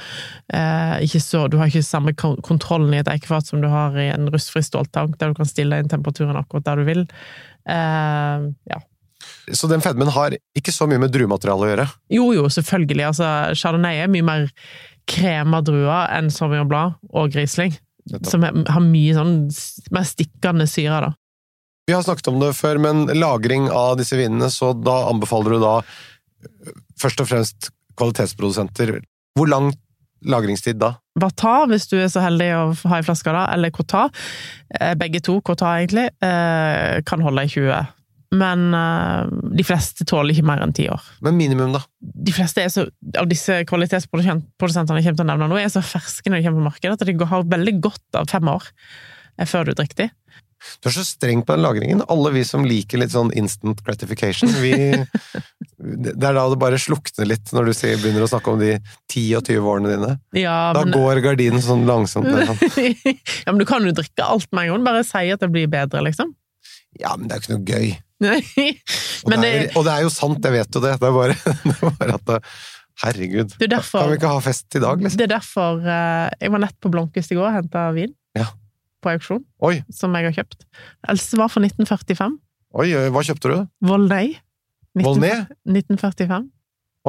eh, 0.54 1.06
så, 1.22 1.44
du 1.46 1.58
har 1.60 1.70
ikke 1.70 1.84
samme 1.86 2.14
kontrollen 2.18 2.96
i 2.96 3.00
et 3.02 3.10
eikefat 3.12 3.46
som 3.46 3.62
du 3.62 3.68
har 3.70 3.94
i 3.94 4.08
en 4.10 4.26
rustfri 4.34 4.64
ståltank, 4.66 5.14
der 5.20 5.30
du 5.30 5.38
kan 5.38 5.48
stille 5.48 5.78
inn 5.78 5.90
temperaturen 5.90 6.38
akkurat 6.40 6.66
der 6.66 6.82
du 6.82 6.88
vil. 6.88 7.06
Eh, 7.68 8.48
ja. 8.74 8.82
Så 9.54 9.70
den 9.70 9.82
fedmen 9.84 10.10
har 10.12 10.34
ikke 10.58 10.74
så 10.74 10.88
mye 10.90 11.00
med 11.00 11.14
druematerialet 11.14 11.66
å 11.66 11.70
gjøre. 11.72 11.88
Jo, 12.14 12.26
jo, 12.34 12.48
selvfølgelig. 12.52 13.06
Altså, 13.12 13.30
Chardonnay 13.58 14.02
er 14.02 14.10
mye 14.12 14.26
mer 14.26 14.50
krema 15.08 15.62
druer 15.64 16.10
enn 16.16 16.28
Sauvignon 16.32 16.68
Blanc 16.68 16.98
og 17.16 17.38
Riesling, 17.38 17.76
som 18.26 18.44
har 18.44 18.84
mye 18.84 19.14
sånn 19.16 19.34
mer 19.94 20.06
stikkende 20.08 20.68
syre, 20.70 21.00
da. 21.06 21.14
Vi 21.88 21.94
har 21.96 22.02
snakket 22.04 22.28
om 22.28 22.36
det 22.42 22.52
før, 22.52 22.76
men 22.84 23.06
lagring 23.16 23.70
av 23.72 23.94
disse 23.96 24.18
vinene, 24.18 24.50
så 24.52 24.74
da 24.76 25.06
anbefaler 25.08 25.56
du 25.56 25.62
da 25.62 25.74
først 27.00 27.22
og 27.24 27.30
fremst 27.30 27.70
kvalitetsprodusenter. 27.96 28.98
Hvor 29.38 29.48
lang 29.48 29.70
lagringstid 30.28 30.76
da? 30.82 30.98
Bata, 31.18 31.62
hvis 31.70 31.88
du 31.88 31.96
er 31.96 32.10
så 32.12 32.20
heldig 32.26 32.48
å 32.58 32.64
ha 32.90 32.98
i 33.00 33.06
flaska 33.06 33.32
da, 33.32 33.46
eller 33.54 33.72
Cota. 33.72 34.10
Eh, 34.68 34.92
Begge 35.00 35.22
to, 35.24 35.38
Cota 35.40 35.78
egentlig, 35.78 36.10
eh, 36.20 37.00
kan 37.08 37.24
holde 37.24 37.46
i 37.48 37.52
20. 37.56 37.88
Men 38.36 38.68
eh, 38.76 39.32
de 39.56 39.64
fleste 39.64 40.04
tåler 40.04 40.36
ikke 40.36 40.44
mer 40.50 40.60
enn 40.60 40.76
10 40.76 40.92
år. 40.92 41.10
Men 41.24 41.40
minimum, 41.40 41.72
da? 41.72 41.80
De 42.28 42.36
fleste 42.36 42.68
så, 42.74 42.84
av 43.16 43.32
disse 43.32 43.62
kvalitetsprodusentene 43.70 45.00
jeg 45.00 45.08
kommer 45.08 45.22
til 45.22 45.24
å 45.24 45.30
nevne 45.32 45.48
nå, 45.54 45.62
er 45.62 45.72
så 45.72 45.80
ferske 45.80 46.28
når 46.28 46.42
de 46.42 46.50
kommer 46.50 46.66
på 46.66 46.68
markedet, 46.68 46.98
at 46.98 47.08
de 47.08 47.32
har 47.32 47.52
veldig 47.56 47.78
godt 47.88 48.20
av 48.20 48.28
fem 48.28 48.52
år 48.52 48.68
eh, 49.38 49.48
før 49.48 49.70
du 49.70 49.78
drikker 49.78 50.04
de. 50.04 50.12
Du 50.82 50.88
er 50.90 50.94
så 50.94 51.04
streng 51.06 51.42
på 51.46 51.54
den 51.56 51.64
lagringen. 51.64 52.02
Alle 52.12 52.32
vi 52.34 52.44
som 52.46 52.64
liker 52.68 53.00
litt 53.02 53.12
sånn 53.14 53.32
instant 53.38 53.80
gratification, 53.86 54.50
vi 54.62 54.72
Det 55.78 56.14
er 56.16 56.34
da 56.36 56.44
det 56.50 56.58
bare 56.60 56.78
slukner 56.80 57.28
litt 57.30 57.52
når 57.54 57.70
du 57.70 57.72
begynner 58.02 58.26
å 58.26 58.30
snakke 58.30 58.52
om 58.54 58.58
de 58.62 58.72
10 59.12 59.36
og 59.38 59.46
20 59.50 59.70
årene 59.72 59.92
dine. 59.94 60.12
Ja, 60.40 60.72
Da 60.76 60.84
men, 60.84 60.94
går 60.96 61.22
gardinen 61.24 61.62
sånn 61.64 61.86
langsomt 61.88 62.26
ned. 62.30 62.50
Sånn. 62.50 62.96
ja, 63.46 63.52
men 63.52 63.62
du 63.62 63.66
kan 63.68 63.86
jo 63.86 63.94
drikke 63.96 64.26
alt 64.26 64.50
med 64.52 64.66
en 64.68 64.74
gang, 64.76 64.86
bare 64.90 65.04
si 65.06 65.24
at 65.34 65.44
det 65.44 65.50
blir 65.54 65.70
bedre, 65.70 66.02
liksom. 66.06 66.34
Ja, 66.98 67.14
men 67.16 67.28
det 67.28 67.36
er 67.36 67.40
jo 67.40 67.46
ikke 67.46 67.56
noe 67.58 67.68
gøy. 67.74 67.88
Og, 69.28 69.30
det 69.30 69.46
er, 69.46 69.64
og 69.78 69.84
det 69.86 69.92
er 69.92 70.02
jo 70.04 70.10
sant, 70.10 70.42
jeg 70.42 70.54
vet 70.54 70.74
jo 70.74 70.80
det. 70.82 70.92
Det 70.98 71.06
er 71.08 71.14
bare, 71.14 71.34
det 71.68 71.74
er 71.78 71.96
bare 72.00 72.18
at 72.18 72.26
det, 72.30 72.38
Herregud. 72.98 73.52
Er 73.62 73.70
derfor- 73.70 74.00
Kan 74.02 74.10
vi 74.10 74.16
ikke 74.18 74.30
ha 74.32 74.40
fest 74.42 74.74
i 74.74 74.80
dag, 74.82 74.98
liksom? 75.02 75.18
Det 75.20 75.26
er 75.28 75.34
derfor 75.36 75.84
eh, 75.86 76.30
Jeg 76.42 76.50
var 76.50 76.62
nett 76.64 76.74
på 76.82 76.90
Blomkvist 76.90 77.30
i 77.30 77.36
går 77.38 77.46
og 77.46 77.54
henta 77.54 77.84
vin. 77.94 78.10
Ja. 78.34 78.48
På 79.04 79.12
auksjon, 79.12 79.44
Oi, 79.62 79.76
som 79.94 80.14
jeg 80.18 80.26
har 80.26 80.34
kjøpt. 80.40 80.64
Eldste 81.08 81.38
var 81.38 81.50
fra 81.52 81.62
1945. 81.62 82.36
oi, 82.82 82.88
oi, 82.98 83.08
hva 83.14 83.22
kjøpte 83.26 83.52
du? 83.52 83.58
Volnay. 83.86 84.32
19 84.98 85.06
Volnay? 85.06 85.44
1945. 85.70 86.48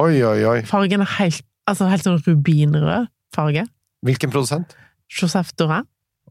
Oi, 0.00 0.12
oi, 0.22 0.38
oi. 0.46 0.58
Fargen 0.70 1.02
er 1.02 1.10
helt, 1.18 1.42
altså 1.66 1.88
helt 1.90 2.06
sånn 2.06 2.20
rubinrød 2.22 3.10
farge. 3.34 3.66
Hvilken 4.06 4.30
produsent? 4.32 4.76
Joseph 5.10 5.52
Dorin. 5.58 5.86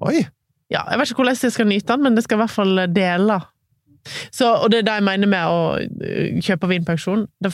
Oi! 0.05 0.23
Ja, 0.71 0.83
jeg 0.91 0.99
vet 1.01 1.11
ikke 1.11 1.23
hvordan 1.23 1.37
jeg 1.43 1.53
skal 1.55 1.67
nyte 1.67 1.91
den, 1.91 2.03
men 2.05 2.15
det 2.15 2.23
skal 2.25 2.37
i 2.39 2.43
hvert 2.43 2.53
fall 2.55 2.83
dele. 2.93 3.39
Så, 4.33 4.47
og 4.47 4.71
det 4.71 4.81
er 4.81 4.87
det 4.87 4.97
jeg 4.99 5.05
mener 5.05 5.29
med 5.29 5.51
å 5.51 5.61
øh, 5.79 6.39
kjøpe 6.43 6.69
vin 6.71 6.85
på 6.87 6.95
auksjon. 6.95 7.25
Det, 7.43 7.51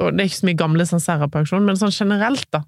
og 0.00 0.12
det 0.16 0.24
er 0.24 0.30
ikke 0.30 0.40
så 0.40 0.48
mye 0.48 0.60
gamle 0.62 0.86
auksjon, 0.86 1.66
men 1.68 1.78
sånn 1.78 1.94
generelt, 1.94 2.48
da, 2.54 2.62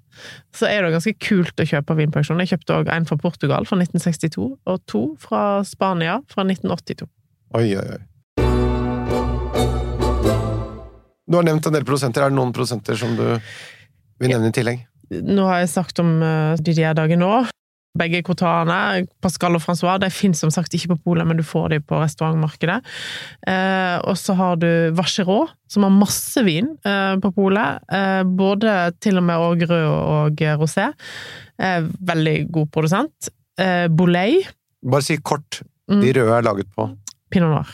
så 0.55 0.69
er 0.69 0.85
det 0.85 0.95
ganske 0.95 1.15
kult 1.19 1.59
å 1.59 1.67
kjøpe 1.67 1.97
vin 1.99 2.13
på 2.13 2.21
auksjon. 2.21 2.41
Jeg 2.43 2.55
kjøpte 2.55 2.79
òg 2.79 2.91
en 2.93 3.07
fra 3.09 3.19
Portugal 3.21 3.67
fra 3.67 3.79
1962, 3.81 4.49
og 4.65 4.83
to 4.91 5.05
fra 5.21 5.63
Spania 5.67 6.19
fra 6.31 6.45
1982. 6.47 7.09
Oi, 7.55 7.69
oi, 7.79 7.87
oi. 7.97 8.03
Du 11.25 11.39
har 11.39 11.45
nevnt 11.45 11.65
en 11.65 11.73
del 11.73 11.85
produsenter. 11.85 12.21
Er 12.21 12.33
det 12.33 12.37
noen 12.37 12.53
produsenter 12.53 12.97
som 12.99 13.15
du 13.17 13.25
vil 14.21 14.31
nevne 14.31 14.51
i 14.51 14.55
tillegg? 14.55 14.83
Nå 15.09 15.45
har 15.49 15.63
jeg 15.63 15.73
sagt 15.73 16.01
om 16.01 16.17
uh, 16.21 16.57
Didier 16.61 16.95
Dagenot. 16.97 17.54
Begge 17.95 18.19
Cotaene, 18.27 19.05
Pascal 19.23 19.55
og 19.55 19.61
Francois, 19.63 19.99
de 20.03 20.09
finnes 20.11 20.39
som 20.41 20.51
sagt 20.51 20.73
ikke 20.75 20.91
på 20.93 20.97
polet, 21.09 21.27
men 21.27 21.39
du 21.39 21.43
får 21.47 21.69
de 21.71 21.79
på 21.79 21.99
restaurantmarkedet. 22.01 22.81
Eh, 23.47 23.95
og 24.03 24.17
så 24.19 24.35
har 24.35 24.59
du 24.59 24.67
Vacherot, 24.97 25.53
som 25.71 25.85
har 25.87 25.93
masse 25.95 26.43
vin 26.45 26.73
eh, 26.85 27.15
på 27.23 27.31
polet. 27.37 27.79
Eh, 27.87 28.23
både 28.27 28.75
til 29.03 29.21
og 29.21 29.25
med 29.29 29.45
og 29.45 29.63
rød 29.69 29.87
og 29.87 30.43
rosé. 30.61 30.89
Eh, 31.55 31.87
veldig 32.11 32.35
god 32.51 32.69
produsent. 32.75 33.31
Eh, 33.59 33.87
Bolei, 33.87 34.43
Bare 34.85 35.01
si 35.01 35.15
kort. 35.17 35.61
Mm. 35.89 36.01
De 36.03 36.11
røde 36.19 36.35
er 36.35 36.43
laget 36.45 36.67
på, 36.75 36.83
pinot 37.33 37.49
noir. 37.55 37.71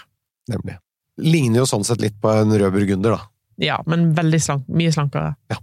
nemlig. 0.51 0.77
Ligner 1.21 1.61
jo 1.61 1.67
sånn 1.67 1.83
sett 1.87 1.99
litt 2.01 2.15
på 2.21 2.31
en 2.31 2.53
rød 2.55 2.71
burgunder, 2.75 3.17
da. 3.17 3.27
Ja, 3.61 3.81
men 3.85 4.13
veldig 4.17 4.39
slank, 4.41 4.69
mye 4.71 4.93
slankere. 4.95 5.33
Ja. 5.51 5.57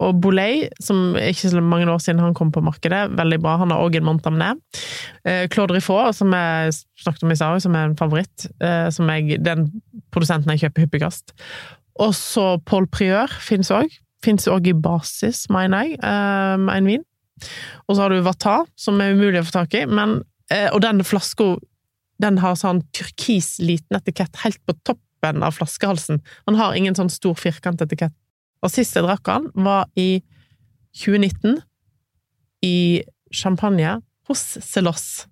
Og 0.00 0.20
Boulay, 0.22 0.64
som 0.80 1.16
ikke 1.18 1.50
så 1.52 1.60
mange 1.60 1.88
år 1.92 2.00
siden 2.00 2.22
han 2.24 2.34
kom 2.36 2.52
på 2.54 2.62
markedet, 2.64 3.02
veldig 3.18 3.38
bra. 3.42 3.58
Han 3.60 3.72
har 3.74 3.82
òg 3.84 3.98
en 3.98 4.06
Montamné. 4.08 4.54
Eh, 5.28 5.46
Claude 5.52 5.76
Riffaud, 5.76 6.14
som 6.16 6.32
jeg 6.32 6.72
snakket 7.02 7.26
om 7.26 7.34
i 7.34 7.36
stad, 7.36 7.60
som 7.64 7.76
er 7.76 7.90
en 7.90 7.98
favoritt. 7.98 8.48
Eh, 8.64 8.88
som 8.94 9.10
jeg, 9.12 9.42
den 9.44 9.68
produsenten 10.14 10.54
jeg 10.54 10.64
kjøper 10.64 10.86
hyppigst. 10.86 11.34
Og 12.00 12.14
så 12.16 12.54
Paul 12.64 12.88
Prieur 12.88 13.28
fins 13.44 13.72
òg. 13.74 13.92
Fins 14.24 14.48
òg 14.48 14.68
i 14.68 14.76
basis, 14.76 15.46
mener 15.52 15.84
jeg, 15.84 16.00
eh, 16.00 16.68
en 16.76 16.88
vin. 16.88 17.04
Og 17.88 17.96
så 17.96 18.02
har 18.02 18.12
du 18.12 18.20
Vata, 18.24 18.62
som 18.76 19.00
er 19.00 19.14
umulig 19.16 19.40
å 19.40 19.48
få 19.48 19.60
tak 19.60 19.74
i. 19.74 19.84
Men, 19.86 20.22
eh, 20.50 20.68
og 20.72 20.80
den 20.84 21.04
flaska 21.04 21.56
den 22.20 22.38
har 22.38 22.56
sånn 22.58 22.82
turkis 22.92 23.58
liten 23.62 23.96
etikett 23.96 24.42
helt 24.44 24.60
på 24.68 24.76
toppen 24.84 25.42
av 25.42 25.56
flaskehalsen. 25.56 26.20
Han 26.46 26.58
har 26.58 26.76
ingen 26.76 26.94
sånn 26.94 27.10
stor 27.12 27.34
firkantetikett. 27.34 28.12
Og 28.60 28.72
sist 28.72 28.96
jeg 28.96 29.06
drakk 29.06 29.28
han, 29.30 29.48
var 29.54 29.88
i 29.98 30.20
2019, 31.00 31.60
i 32.66 33.02
champagne 33.32 34.00
hos 34.28 34.42
Celos. 34.64 35.26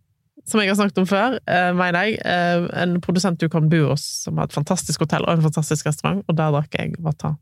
Som 0.48 0.62
jeg 0.62 0.70
har 0.70 0.78
snakket 0.78 1.02
om 1.02 1.08
før, 1.08 1.36
eh, 1.44 1.72
mener 1.76 2.06
jeg. 2.06 2.20
Eh, 2.24 2.68
en 2.82 3.00
produsent 3.04 3.40
du 3.40 3.50
kan 3.52 3.68
bo 3.68 3.90
hos, 3.90 4.04
som 4.24 4.38
har 4.40 4.48
et 4.48 4.56
fantastisk 4.56 5.04
hotell 5.04 5.26
og 5.26 5.36
en 5.36 5.44
fantastisk 5.44 5.90
restaurant, 5.90 6.22
og 6.24 6.38
der 6.38 6.54
drakk 6.54 6.78
jeg 6.78 6.94
Vata. 7.04 7.34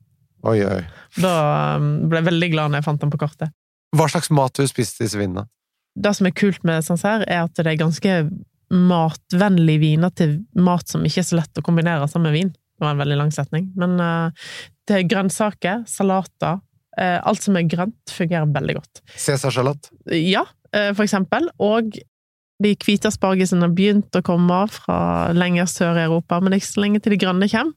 Oi, 0.46 0.59
oi. 0.66 0.81
Da 1.20 1.35
eh, 1.77 1.87
ble 2.11 2.20
jeg 2.20 2.29
veldig 2.33 2.51
glad 2.51 2.72
når 2.72 2.83
jeg 2.83 2.88
fant 2.88 3.05
den 3.05 3.14
på 3.14 3.22
kartet. 3.22 3.55
Hva 3.96 4.09
slags 4.11 4.33
mat 4.35 4.59
har 4.59 4.66
du 4.66 4.72
spist 4.72 4.99
disse 4.99 5.18
vinene? 5.18 5.46
Det 5.96 6.12
som 6.18 6.27
er 6.29 6.35
kult 6.37 6.64
med 6.66 6.85
Sancerre, 6.85 7.25
er 7.31 7.46
at 7.46 7.57
det 7.57 7.70
er 7.70 7.81
ganske 7.81 8.18
matvennlige 8.75 9.81
viner 9.81 10.11
til 10.11 10.40
mat 10.59 10.90
som 10.90 11.05
ikke 11.07 11.22
er 11.22 11.29
så 11.29 11.38
lett 11.38 11.61
å 11.61 11.64
kombinere 11.64 12.09
sammen 12.11 12.33
med 12.33 12.40
vin. 12.40 12.51
Det 12.51 12.85
var 12.85 12.96
en 12.96 13.05
veldig 13.05 13.20
lang 13.22 13.31
setning. 13.33 13.70
Men 13.79 14.01
eh, 14.03 14.49
er 14.94 15.03
grønnsaker, 15.09 15.85
salater 15.90 16.61
eh, 16.99 17.20
Alt 17.27 17.42
som 17.42 17.57
er 17.57 17.66
grønt, 17.68 17.96
fungerer 18.12 18.46
veldig 18.55 18.75
godt. 18.79 19.03
Cæsarsalat? 19.16 19.90
Ja, 20.14 20.44
eh, 20.72 20.92
for 20.94 21.05
eksempel. 21.05 21.49
Og 21.59 21.90
de 22.62 22.70
hvite 22.81 23.11
aspargesene 23.11 23.66
har 23.66 23.75
begynt 23.77 24.16
å 24.16 24.22
komme 24.25 24.62
fra 24.72 25.33
lenger 25.37 25.66
sør 25.68 25.99
i 26.01 26.07
Europa, 26.07 26.38
men 26.40 26.53
ikke 26.57 26.70
så 26.70 26.81
lenge 26.87 27.03
til 27.05 27.12
de 27.12 27.18
grønne 27.20 27.49
kommer. 27.53 27.75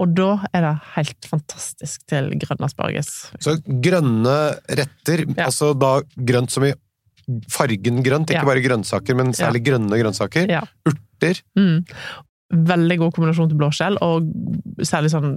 Og 0.00 0.14
da 0.16 0.30
er 0.56 0.64
det 0.64 0.76
helt 0.96 1.26
fantastisk 1.28 2.06
til 2.08 2.30
grønn 2.40 2.64
asparges. 2.64 3.10
Så 3.38 3.58
grønne 3.84 4.36
retter, 4.66 5.26
Ja. 5.36 5.44
altså 5.50 5.74
da 5.78 6.00
grønt 6.16 6.50
som 6.50 6.64
i 6.64 6.72
fargen 7.52 8.02
grønt, 8.02 8.30
ikke 8.30 8.40
Ja. 8.40 8.44
bare 8.48 8.62
grønnsaker, 8.64 9.14
men 9.14 9.32
særlig 9.32 9.62
grønne 9.62 9.90
grønnsaker. 10.00 10.48
Ja. 10.48 10.62
Urter. 10.88 11.42
Mm. 11.54 11.84
Veldig 12.50 12.98
god 12.98 13.12
kombinasjon 13.14 13.50
til 13.50 13.58
blåskjell, 13.60 13.98
og 14.02 14.22
særlig 14.82 15.10
sånn 15.12 15.36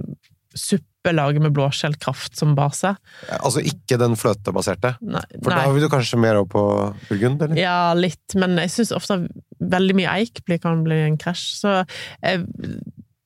suppelaget 0.54 1.42
med 1.44 1.52
blåskjellkraft 1.56 2.36
som 2.38 2.54
base. 2.58 2.94
Altså 3.40 3.60
ikke 3.60 3.98
den 4.00 4.14
fløtebaserte. 4.18 4.94
Nei, 5.04 5.22
For 5.42 5.52
da 5.52 5.66
vil 5.74 5.84
du 5.84 5.90
kanskje 5.92 6.18
mer 6.22 6.38
over 6.40 6.50
på 6.54 6.64
burgund, 7.10 7.42
eller? 7.44 7.58
Ja, 7.60 7.92
litt, 7.98 8.36
men 8.40 8.56
jeg 8.62 8.72
syns 8.72 8.94
ofte 8.96 9.18
veldig 9.60 9.96
mye 9.98 10.14
eik 10.20 10.40
blir, 10.46 10.60
kan 10.62 10.82
bli 10.86 11.02
en 11.08 11.18
krasj. 11.20 11.44
Så 11.60 11.74
jeg, 12.22 12.44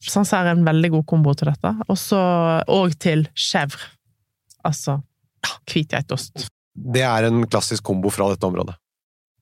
Sancerre 0.08 0.52
er 0.52 0.58
en 0.58 0.66
veldig 0.66 0.90
god 0.96 1.06
kombo 1.10 1.32
til 1.38 1.50
dette. 1.50 1.72
Og 1.88 1.98
så 1.98 2.18
og 2.70 2.98
til 3.02 3.26
chèvre. 3.38 3.88
Altså 4.66 4.98
hvitgeitost. 5.68 6.48
Det 6.78 7.02
er 7.06 7.26
en 7.28 7.44
klassisk 7.50 7.82
kombo 7.86 8.10
fra 8.14 8.28
dette 8.32 8.46
området. 8.46 8.74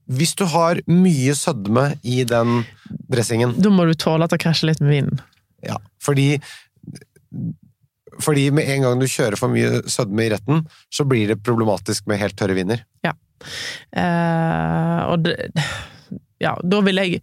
Hvis 0.07 0.37
du 0.38 0.44
har 0.46 0.79
mye 0.87 1.35
sødme 1.35 1.88
i 2.07 2.20
den 2.29 2.61
dressingen, 3.11 3.57
Da 3.61 3.72
må 3.75 3.85
du 3.88 3.94
tåle 3.99 4.25
at 4.29 4.31
det 4.31 4.38
krasjer 4.44 4.70
litt 4.70 4.81
med 4.85 4.92
vinen. 4.94 5.20
ja, 5.66 5.77
fordi 5.99 6.38
fordi 8.22 8.50
med 8.55 8.68
en 8.68 8.83
gang 8.87 9.00
du 9.00 9.07
kjører 9.07 9.37
for 9.40 9.52
mye 9.52 9.83
sødme 9.90 10.26
i 10.26 10.31
retten, 10.33 10.64
så 10.92 11.05
blir 11.09 11.29
det 11.33 11.42
problematisk 11.46 12.07
med 12.11 12.20
helt 12.22 12.37
tørre 12.38 12.57
viner. 12.59 12.85
Eh, 13.92 15.00
og 15.11 15.22
det 15.26 15.50
Ja, 16.40 16.55
da 16.64 16.81
vil 16.85 16.96
jeg 17.00 17.20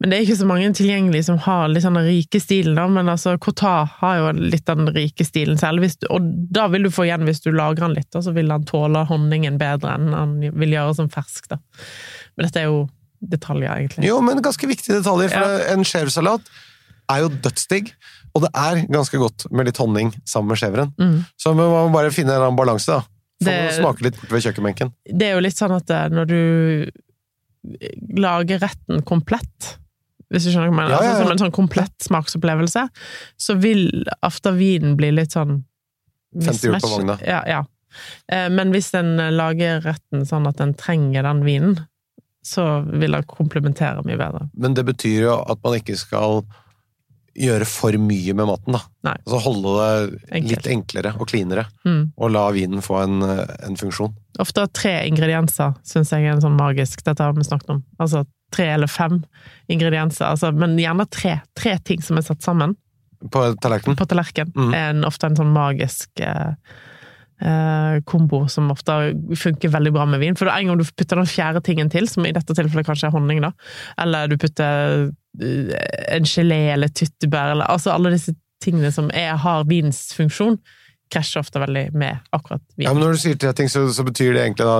Men 0.00 0.10
det 0.10 0.16
er 0.18 0.24
ikke 0.26 0.38
så 0.38 0.46
mange 0.46 0.68
tilgjengelige 0.74 1.26
som 1.26 1.38
har 1.42 1.68
litt 1.70 1.82
sånn 1.82 1.98
den 1.98 2.06
rike 2.06 2.38
stilen, 2.42 2.76
da. 2.78 2.84
Men 2.86 3.08
altså, 3.10 3.32
Cotat 3.42 3.96
har 3.98 4.18
jo 4.20 4.28
litt 4.38 4.64
den 4.68 4.86
rike 4.94 5.26
stilen 5.26 5.58
selv, 5.58 5.82
du, 5.82 6.06
og 6.14 6.28
da 6.54 6.68
vil 6.70 6.86
du 6.86 6.90
få 6.94 7.08
igjen 7.08 7.26
hvis 7.26 7.42
du 7.42 7.50
lagrer 7.50 7.88
den 7.88 7.96
litt, 7.98 8.14
og 8.14 8.22
så 8.22 8.30
vil 8.36 8.50
han 8.54 8.62
tåle 8.68 9.02
honningen 9.10 9.58
bedre 9.58 9.96
enn 9.98 10.14
han 10.14 10.36
vil 10.54 10.76
gjøre 10.76 10.94
som 11.00 11.10
fersk, 11.10 11.48
da. 11.50 11.58
Men 12.36 12.46
dette 12.46 12.62
er 12.62 12.68
jo 12.70 12.84
detaljer, 13.18 13.72
egentlig. 13.74 14.06
Jo, 14.06 14.20
men 14.22 14.38
ganske 14.46 14.70
viktige 14.70 15.00
detaljer, 15.00 15.34
for 15.34 15.56
Ja. 15.58 15.72
en 15.74 15.82
skjevsalat 15.82 16.46
er 17.10 17.22
jo 17.24 17.28
dødsdigg, 17.44 17.92
og 18.36 18.44
det 18.44 18.50
er 18.54 18.82
ganske 18.92 19.18
godt 19.20 19.46
med 19.50 19.68
litt 19.70 19.80
honning 19.80 20.12
sammen 20.28 20.52
med 20.52 20.60
skjeveren. 20.60 20.92
Mm. 21.00 21.22
Så 21.40 21.54
man 21.56 21.70
må 21.72 21.86
bare 21.94 22.12
finne 22.14 22.34
en 22.36 22.44
annen 22.46 22.58
balanse, 22.58 22.98
da. 22.98 23.02
Det- 23.40 23.76
smake 23.78 24.02
litt 24.02 24.16
ved 24.32 24.42
kjøkkenbenken. 24.42 24.92
Det 25.06 25.28
er 25.28 25.36
jo 25.36 25.42
litt 25.44 25.56
sånn 25.56 25.76
at 25.76 25.90
eh, 25.94 26.08
når 26.10 26.26
du 26.26 26.90
lager 28.18 28.58
retten 28.62 29.02
komplett 29.06 29.76
hvis 30.28 30.44
du 30.44 30.50
skjønner 30.52 30.68
hva 30.68 30.74
jeg 30.74 30.76
mener, 30.76 30.90
Ja, 30.92 30.98
ja, 30.98 31.04
ja. 31.04 31.10
Altså, 31.14 31.22
som 31.24 31.32
en 31.32 31.40
sånn 31.40 31.54
komplett 31.56 32.04
smaksopplevelse, 32.04 32.82
så 33.40 33.54
vil 33.56 34.04
ofte 34.26 34.52
vinen 34.58 34.96
bli 34.98 35.08
litt 35.16 35.32
sånn 35.32 35.62
Femte 36.36 36.68
hjul 36.68 36.76
på 36.82 36.90
vogna. 36.92 37.14
Ja, 37.24 37.38
ja. 37.48 37.62
Eh, 38.28 38.50
Men 38.52 38.74
hvis 38.74 38.90
en 38.98 39.14
lager 39.32 39.80
retten 39.80 40.26
sånn 40.28 40.46
at 40.50 40.58
den 40.60 40.74
trenger 40.76 41.24
den 41.24 41.40
vinen, 41.46 41.78
så 42.44 42.82
vil 42.84 43.16
den 43.16 43.24
komplementere 43.24 44.04
mye 44.04 44.18
bedre. 44.20 44.50
Men 44.52 44.76
det 44.76 44.84
betyr 44.84 45.22
jo 45.22 45.38
at 45.48 45.62
man 45.64 45.78
ikke 45.80 45.96
skal 45.96 46.42
gjøre 47.38 47.66
for 47.70 47.92
mye 48.02 48.34
med 48.34 48.46
maten, 48.50 48.74
da. 48.74 48.80
Nei. 49.06 49.14
Altså 49.26 49.38
holde 49.44 49.74
det 49.78 50.20
Enkel. 50.32 50.48
litt 50.50 50.66
enklere 50.72 51.12
og 51.20 51.28
cleanere, 51.30 51.66
Mm. 51.86 52.12
og 52.18 52.30
la 52.34 52.50
vinen 52.50 52.82
få 52.82 53.02
en, 53.04 53.22
en 53.22 53.76
funksjon. 53.78 54.14
Ofte 54.42 54.66
tre 54.72 54.96
ingredienser 55.08 55.76
syns 55.86 56.10
jeg 56.10 56.26
er 56.26 56.32
en 56.34 56.40
sånn 56.42 56.58
magisk, 56.58 57.02
dette 57.06 57.22
har 57.22 57.32
vi 57.32 57.46
snakket 57.46 57.70
om. 57.76 57.84
Altså 58.00 58.24
tre 58.50 58.66
eller 58.74 58.86
fem 58.88 59.22
ingredienser, 59.68 60.26
altså, 60.32 60.52
men 60.56 60.76
gjerne 60.80 61.08
tre. 61.10 61.40
Tre 61.54 61.78
ting 61.84 62.00
som 62.02 62.16
er 62.18 62.22
satt 62.22 62.40
sammen 62.42 62.74
På 63.30 63.54
tallerkenen. 63.60 63.96
på 63.98 64.06
tallerken, 64.08 64.52
Mm. 64.54 64.74
er 64.74 64.90
en, 64.90 65.04
ofte 65.04 65.24
en 65.26 65.36
sånn 65.36 65.52
magisk 65.52 66.08
eh, 66.20 66.54
eh, 67.40 68.00
kombo 68.08 68.48
som 68.50 68.70
ofte 68.72 68.94
funker 69.38 69.70
veldig 69.70 69.92
bra 69.94 70.06
med 70.06 70.20
vin. 70.20 70.34
For 70.38 70.48
en 70.50 70.66
gang 70.66 70.78
du 70.80 70.84
putter 70.84 71.16
den 71.20 71.26
fjerde 71.30 71.62
tingen 71.62 71.90
til, 71.92 72.08
som 72.10 72.26
i 72.26 72.32
dette 72.34 72.54
tilfellet 72.56 72.86
kanskje 72.88 73.08
er 73.10 73.14
honning, 73.14 73.40
da, 73.44 73.52
eller 73.98 74.28
du 74.28 74.36
putter 74.36 75.10
en 75.40 76.24
gelé 76.28 76.60
eller 76.74 76.88
tyttebær, 76.88 77.54
eller 77.54 77.70
altså 77.70 77.92
alle 77.94 78.10
disse 78.16 78.34
tingene 78.62 78.90
som 78.92 79.10
er, 79.14 79.36
har 79.38 79.64
vins 79.70 80.08
funksjon, 80.16 80.58
krasjer 81.08 81.40
ofte 81.40 81.60
veldig 81.62 81.86
med 81.96 82.18
akkurat 82.36 82.60
vin. 82.76 82.84
Ja, 82.84 82.90
men 82.92 83.00
Når 83.00 83.14
du 83.14 83.20
sier 83.22 83.36
tre 83.40 83.52
ting, 83.56 83.70
så, 83.72 83.86
så 83.96 84.04
betyr 84.04 84.34
det 84.36 84.42
egentlig 84.42 84.66
da 84.68 84.74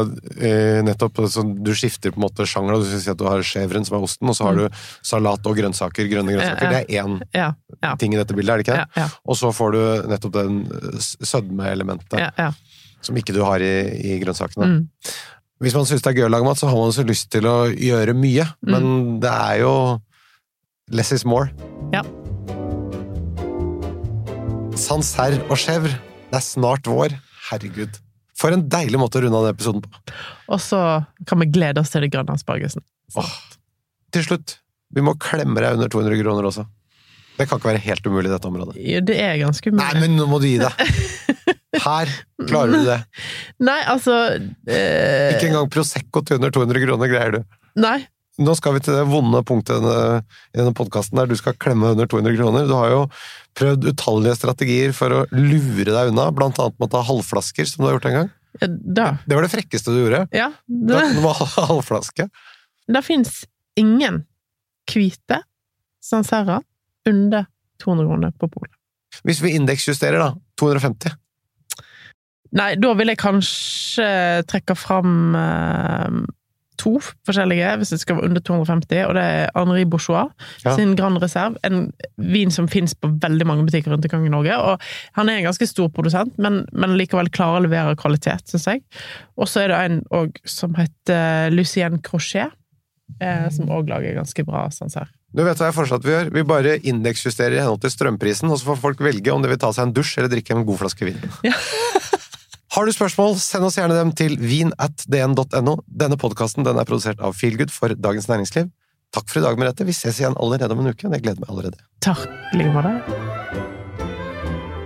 eh, 0.44 0.80
nettopp 0.84 1.22
så 1.32 1.40
Du 1.56 1.70
skifter 1.72 2.12
på 2.12 2.20
en 2.20 2.26
måte 2.26 2.44
sjanger. 2.44 2.82
Du 2.82 2.84
skal 2.90 3.00
si 3.00 3.12
at 3.14 3.20
du 3.22 3.24
har 3.24 3.40
chèvren, 3.48 3.86
som 3.88 3.96
er 3.96 4.04
osten, 4.04 4.28
og 4.28 4.36
så 4.36 4.44
har 4.50 4.58
du 4.58 4.66
salat 5.08 5.48
og 5.48 5.56
grønnsaker. 5.56 6.10
Grønne 6.10 6.34
grønnsaker. 6.36 6.68
Mm. 6.68 6.74
Ja, 6.74 6.82
ja. 6.98 7.06
Det 7.30 7.40
er 7.40 7.48
én 7.48 7.80
Ja, 7.86 7.94
ting 8.02 8.12
i 8.12 8.20
dette 8.20 8.36
bildet, 8.36 8.52
er 8.52 8.60
det 8.60 8.66
ikke 8.66 8.76
det? 8.98 9.06
Og 9.24 9.38
så 9.40 9.54
får 9.56 9.72
du 9.78 9.80
nettopp 10.12 10.36
den 10.36 10.60
eh, 10.68 11.00
sødmeelementet 11.32 12.28
som 13.00 13.16
ikke 13.16 13.32
du 13.36 13.40
har 13.46 13.62
i, 13.62 13.72
i 14.10 14.18
grønnsakene. 14.20 14.66
Mm. 14.68 15.12
Hvis 15.62 15.74
man 15.74 15.86
syns 15.88 16.02
det 16.04 16.10
er 16.12 16.18
gøy 16.20 16.26
å 16.28 16.30
lage 16.34 16.46
mat, 16.46 16.58
så 16.60 16.68
har 16.70 16.76
man 16.78 16.92
så 16.94 17.02
lyst 17.06 17.30
til 17.34 17.46
å 17.48 17.56
gjøre 17.72 18.12
mye, 18.14 18.44
Mm. 18.58 18.70
men 18.74 19.18
det 19.22 19.30
er 19.32 19.60
jo 19.62 19.72
less 20.90 21.12
is 21.12 21.24
more. 21.28 21.50
Ja. 21.94 22.02
Sancerre 24.78 25.40
og 25.48 25.58
chèvre, 25.58 25.94
det 26.30 26.38
er 26.38 26.44
snart 26.44 26.88
vår. 26.88 27.16
Herregud. 27.48 27.98
For 28.38 28.54
en 28.54 28.66
deilig 28.70 29.00
måte 29.00 29.18
å 29.18 29.24
runde 29.24 29.38
av 29.38 29.48
den 29.48 29.56
episoden 29.56 29.82
på. 29.82 29.90
Og 30.54 30.60
så 30.62 30.80
kan 31.26 31.40
vi 31.42 31.48
glede 31.50 31.82
oss 31.82 31.90
til 31.90 32.04
det 32.04 32.12
grønne 32.14 32.36
aspargesen. 32.38 32.84
Åh, 33.18 33.32
til 34.14 34.26
slutt, 34.26 34.58
vi 34.94 35.02
må 35.04 35.16
klemme 35.20 35.58
deg 35.58 35.78
under 35.78 35.90
200 35.90 36.20
kroner 36.22 36.46
også. 36.50 36.66
Det 37.38 37.46
kan 37.46 37.60
ikke 37.60 37.70
være 37.70 37.82
helt 37.84 38.06
umulig 38.06 38.30
i 38.30 38.34
dette 38.34 38.48
området. 38.50 38.76
Ja, 38.82 39.00
Det 39.00 39.16
er 39.22 39.36
ganske 39.42 39.70
umulig. 39.70 39.84
Nei, 39.84 40.02
men 40.02 40.16
nå 40.18 40.26
må 40.30 40.40
du 40.42 40.48
gi 40.48 40.58
deg! 40.62 40.74
Her 41.84 42.10
klarer 42.48 42.72
du 42.72 42.86
det. 42.88 42.96
Nei, 43.62 43.78
altså 43.92 44.14
eh, 44.34 45.34
Ikke 45.34 45.50
engang 45.50 45.68
Prosecco 45.70 46.22
til 46.26 46.38
under 46.40 46.54
200 46.54 46.82
kroner 46.86 47.10
greier 47.12 47.36
du. 47.36 47.58
Nei. 47.78 47.98
Nå 48.38 48.54
skal 48.54 48.76
vi 48.76 48.80
til 48.86 48.94
det 48.94 49.04
vonde 49.10 49.40
punktet 49.46 49.76
i 49.76 49.82
denne, 49.82 50.20
i 50.54 50.60
denne 50.60 50.74
podkasten 50.78 51.18
der 51.18 51.26
du 51.26 51.34
skal 51.38 51.56
klemme 51.58 51.90
under 51.94 52.06
200 52.06 52.36
kroner. 52.38 52.68
Du 52.70 52.74
har 52.78 52.92
jo 52.92 53.00
prøvd 53.58 53.88
utallige 53.90 54.36
strategier 54.38 54.92
for 54.94 55.10
å 55.10 55.22
lure 55.34 55.88
deg 55.90 56.12
unna, 56.12 56.28
blant 56.34 56.60
annet 56.62 56.76
med 56.78 56.86
å 56.86 56.92
ta 56.94 57.02
halvflasker, 57.08 57.66
som 57.66 57.82
du 57.82 57.88
har 57.88 57.96
gjort 57.96 58.08
en 58.12 58.16
gang. 58.20 58.30
Da. 58.62 59.08
Det 59.26 59.34
var 59.36 59.44
det 59.46 59.50
frekkeste 59.52 59.90
du 59.94 60.00
gjorde. 60.04 60.22
Ja. 60.34 60.52
Det 60.66 60.94
Da, 60.94 61.02
det 61.16 61.24
var 61.24 61.42
halvflaske. 61.68 62.28
det 62.88 63.02
fins 63.06 63.42
ingen 63.78 64.22
hvite 64.88 65.42
Sancerra 66.02 66.60
under 67.08 67.46
200 67.82 68.06
kroner 68.06 68.32
på 68.38 68.48
polet. 68.54 68.74
Hvis 69.26 69.42
vi 69.42 69.56
indeksjusterer, 69.58 70.18
da. 70.22 70.30
250. 70.60 71.14
Nei, 72.58 72.70
da 72.80 72.94
vil 72.96 73.10
jeg 73.12 73.18
kanskje 73.20 74.06
trekke 74.48 74.74
fram 74.78 75.34
eh, 75.36 76.20
to 76.78 76.94
forskjellige, 77.26 77.72
hvis 77.80 77.90
det 77.94 77.98
skal 78.00 78.16
være 78.18 78.28
under 78.30 78.40
250, 78.46 79.02
og 79.08 79.14
det 79.18 79.24
er 79.24 79.50
Henri 79.56 79.84
Bourgeois 79.84 80.30
Ja. 80.64 80.74
sin 80.76 80.94
Grand 80.98 81.18
Reserve. 81.22 81.56
En 81.66 81.92
vin 82.18 82.50
som 82.54 82.68
finnes 82.70 82.94
på 82.94 83.10
veldig 83.20 83.46
mange 83.46 83.66
butikker 83.66 83.90
rundt 83.92 84.06
omkring 84.08 84.26
i 84.26 84.32
Norge. 84.32 84.56
og 84.56 84.80
Han 85.18 85.28
er 85.28 85.38
en 85.40 85.48
ganske 85.50 85.66
stor 85.66 85.88
produsent, 85.90 86.38
men, 86.38 86.64
men 86.72 86.96
likevel 86.96 87.30
klarer 87.34 87.60
å 87.60 87.66
levere 87.66 87.96
kvalitet, 87.98 88.46
syns 88.48 88.66
jeg. 88.70 88.82
Og 89.36 89.48
så 89.50 89.64
er 89.66 89.68
det 89.74 89.82
en 89.84 90.00
og, 90.10 90.38
som 90.48 90.74
heter 90.78 91.50
Lucien 91.54 91.98
Crochet, 92.02 92.54
eh, 93.20 93.48
som 93.50 93.70
òg 93.72 93.88
lager 93.90 94.14
ganske 94.18 94.44
bra 94.46 94.68
Sancerre. 94.70 95.10
Du 95.34 95.42
vet 95.44 95.58
hva 95.60 95.66
jeg 95.68 95.74
foreslår 95.76 95.98
at 96.00 96.06
vi 96.06 96.12
gjør? 96.14 96.28
Vi 96.32 96.42
bare 96.48 96.76
indeksjusterer 96.88 97.58
i 97.58 97.60
henhold 97.60 97.82
til 97.82 97.90
strømprisen, 97.92 98.48
og 98.48 98.56
så 98.60 98.70
får 98.70 98.78
folk 98.80 99.00
velge 99.04 99.28
om 99.34 99.42
de 99.44 99.50
vil 99.50 99.58
ta 99.60 99.68
seg 99.76 99.88
en 99.88 99.92
dusj 99.92 100.14
eller 100.22 100.30
drikke 100.32 100.54
en 100.56 100.64
god 100.64 100.78
flaske 100.80 101.04
vin. 101.04 101.18
Ja. 101.44 101.52
Har 102.78 102.86
du 102.86 102.92
spørsmål, 102.94 103.32
send 103.42 103.66
oss 103.66 103.74
gjerne 103.74 103.90
dem 103.96 104.12
til 104.14 104.36
vin.dn.no. 104.38 105.72
Denne 105.90 106.14
podkasten 106.14 106.62
er 106.62 106.86
produsert 106.86 107.18
av 107.18 107.34
Feelgood 107.34 107.72
for 107.74 107.90
Dagens 107.90 108.28
Næringsliv. 108.30 108.68
Takk 109.10 109.26
for 109.26 109.40
i 109.40 109.42
dag, 109.42 109.58
Merete. 109.58 109.82
Vi 109.88 109.90
ses 109.98 110.20
igjen 110.20 110.38
allerede 110.38 110.76
om 110.76 110.84
en 110.84 110.92
uke. 110.92 111.10
Jeg 111.10 111.24
gleder 111.24 111.42
meg 111.42 111.50
allerede. 111.50 111.82
Takk 112.06 112.22
Lige 112.54 112.68
like 112.68 112.74
måte. 112.76 112.92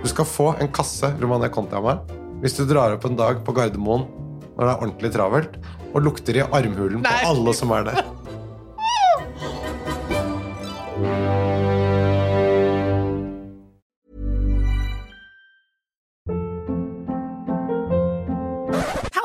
Du 0.01 0.09
skal 0.09 0.25
få 0.25 0.47
en 0.57 0.73
kasse 0.73 1.13
Romania 1.21 1.53
Conti 1.53 1.77
av 1.77 1.85
meg 1.85 2.17
hvis 2.41 2.57
du 2.57 2.65
drar 2.65 2.97
opp 2.97 3.05
en 3.05 3.19
dag 3.21 3.45
på 3.45 3.53
Gardermoen 3.53 4.09
når 4.57 4.63
det 4.63 4.71
er 4.71 4.81
ordentlig 4.81 5.13
travelt, 5.13 5.53
og 5.93 6.01
lukter 6.09 6.41
i 6.41 6.49
armhulen 6.49 7.05
Nei. 7.05 7.13
på 7.13 7.29
alle 7.29 7.53
som 7.61 7.77
er 7.77 7.91
der. 7.91 7.97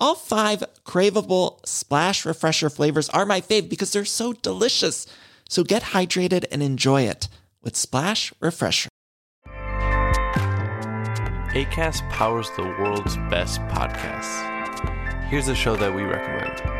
All 0.00 0.14
five 0.14 0.64
craveable 0.84 1.64
splash 1.66 2.24
refresher 2.24 2.70
flavors 2.70 3.10
are 3.10 3.26
my 3.26 3.42
fave 3.42 3.68
because 3.68 3.92
they're 3.92 4.06
so 4.06 4.32
delicious. 4.32 5.06
So 5.48 5.62
get 5.62 5.82
hydrated 5.82 6.46
and 6.50 6.62
enjoy 6.62 7.02
it 7.02 7.28
with 7.62 7.76
Splash 7.76 8.32
Refresher. 8.40 8.88
ACAST 11.52 12.08
powers 12.10 12.48
the 12.56 12.62
world's 12.62 13.16
best 13.28 13.60
podcasts. 13.62 15.26
Here's 15.28 15.48
a 15.48 15.54
show 15.54 15.76
that 15.76 15.94
we 15.94 16.02
recommend. 16.02 16.79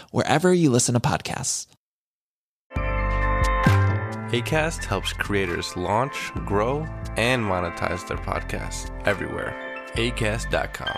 wherever 0.11 0.53
you 0.53 0.69
listen 0.71 0.93
to 0.93 0.99
podcasts. 0.99 1.67
ACAST 4.31 4.85
helps 4.85 5.13
creators 5.13 5.75
launch, 5.75 6.31
grow, 6.45 6.85
and 7.17 7.43
monetize 7.43 8.07
their 8.07 8.17
podcasts 8.17 8.89
everywhere. 9.05 9.53
ACAST.com. 9.95 10.97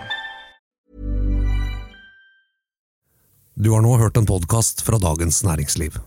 Du 3.56 3.72
har 3.72 3.82
nå 3.82 3.98
hørt 3.98 4.18
en 4.18 4.26
podkast 4.26 4.82
fra 4.82 4.98
Dagens 4.98 5.44
Næringsliv. 5.44 5.98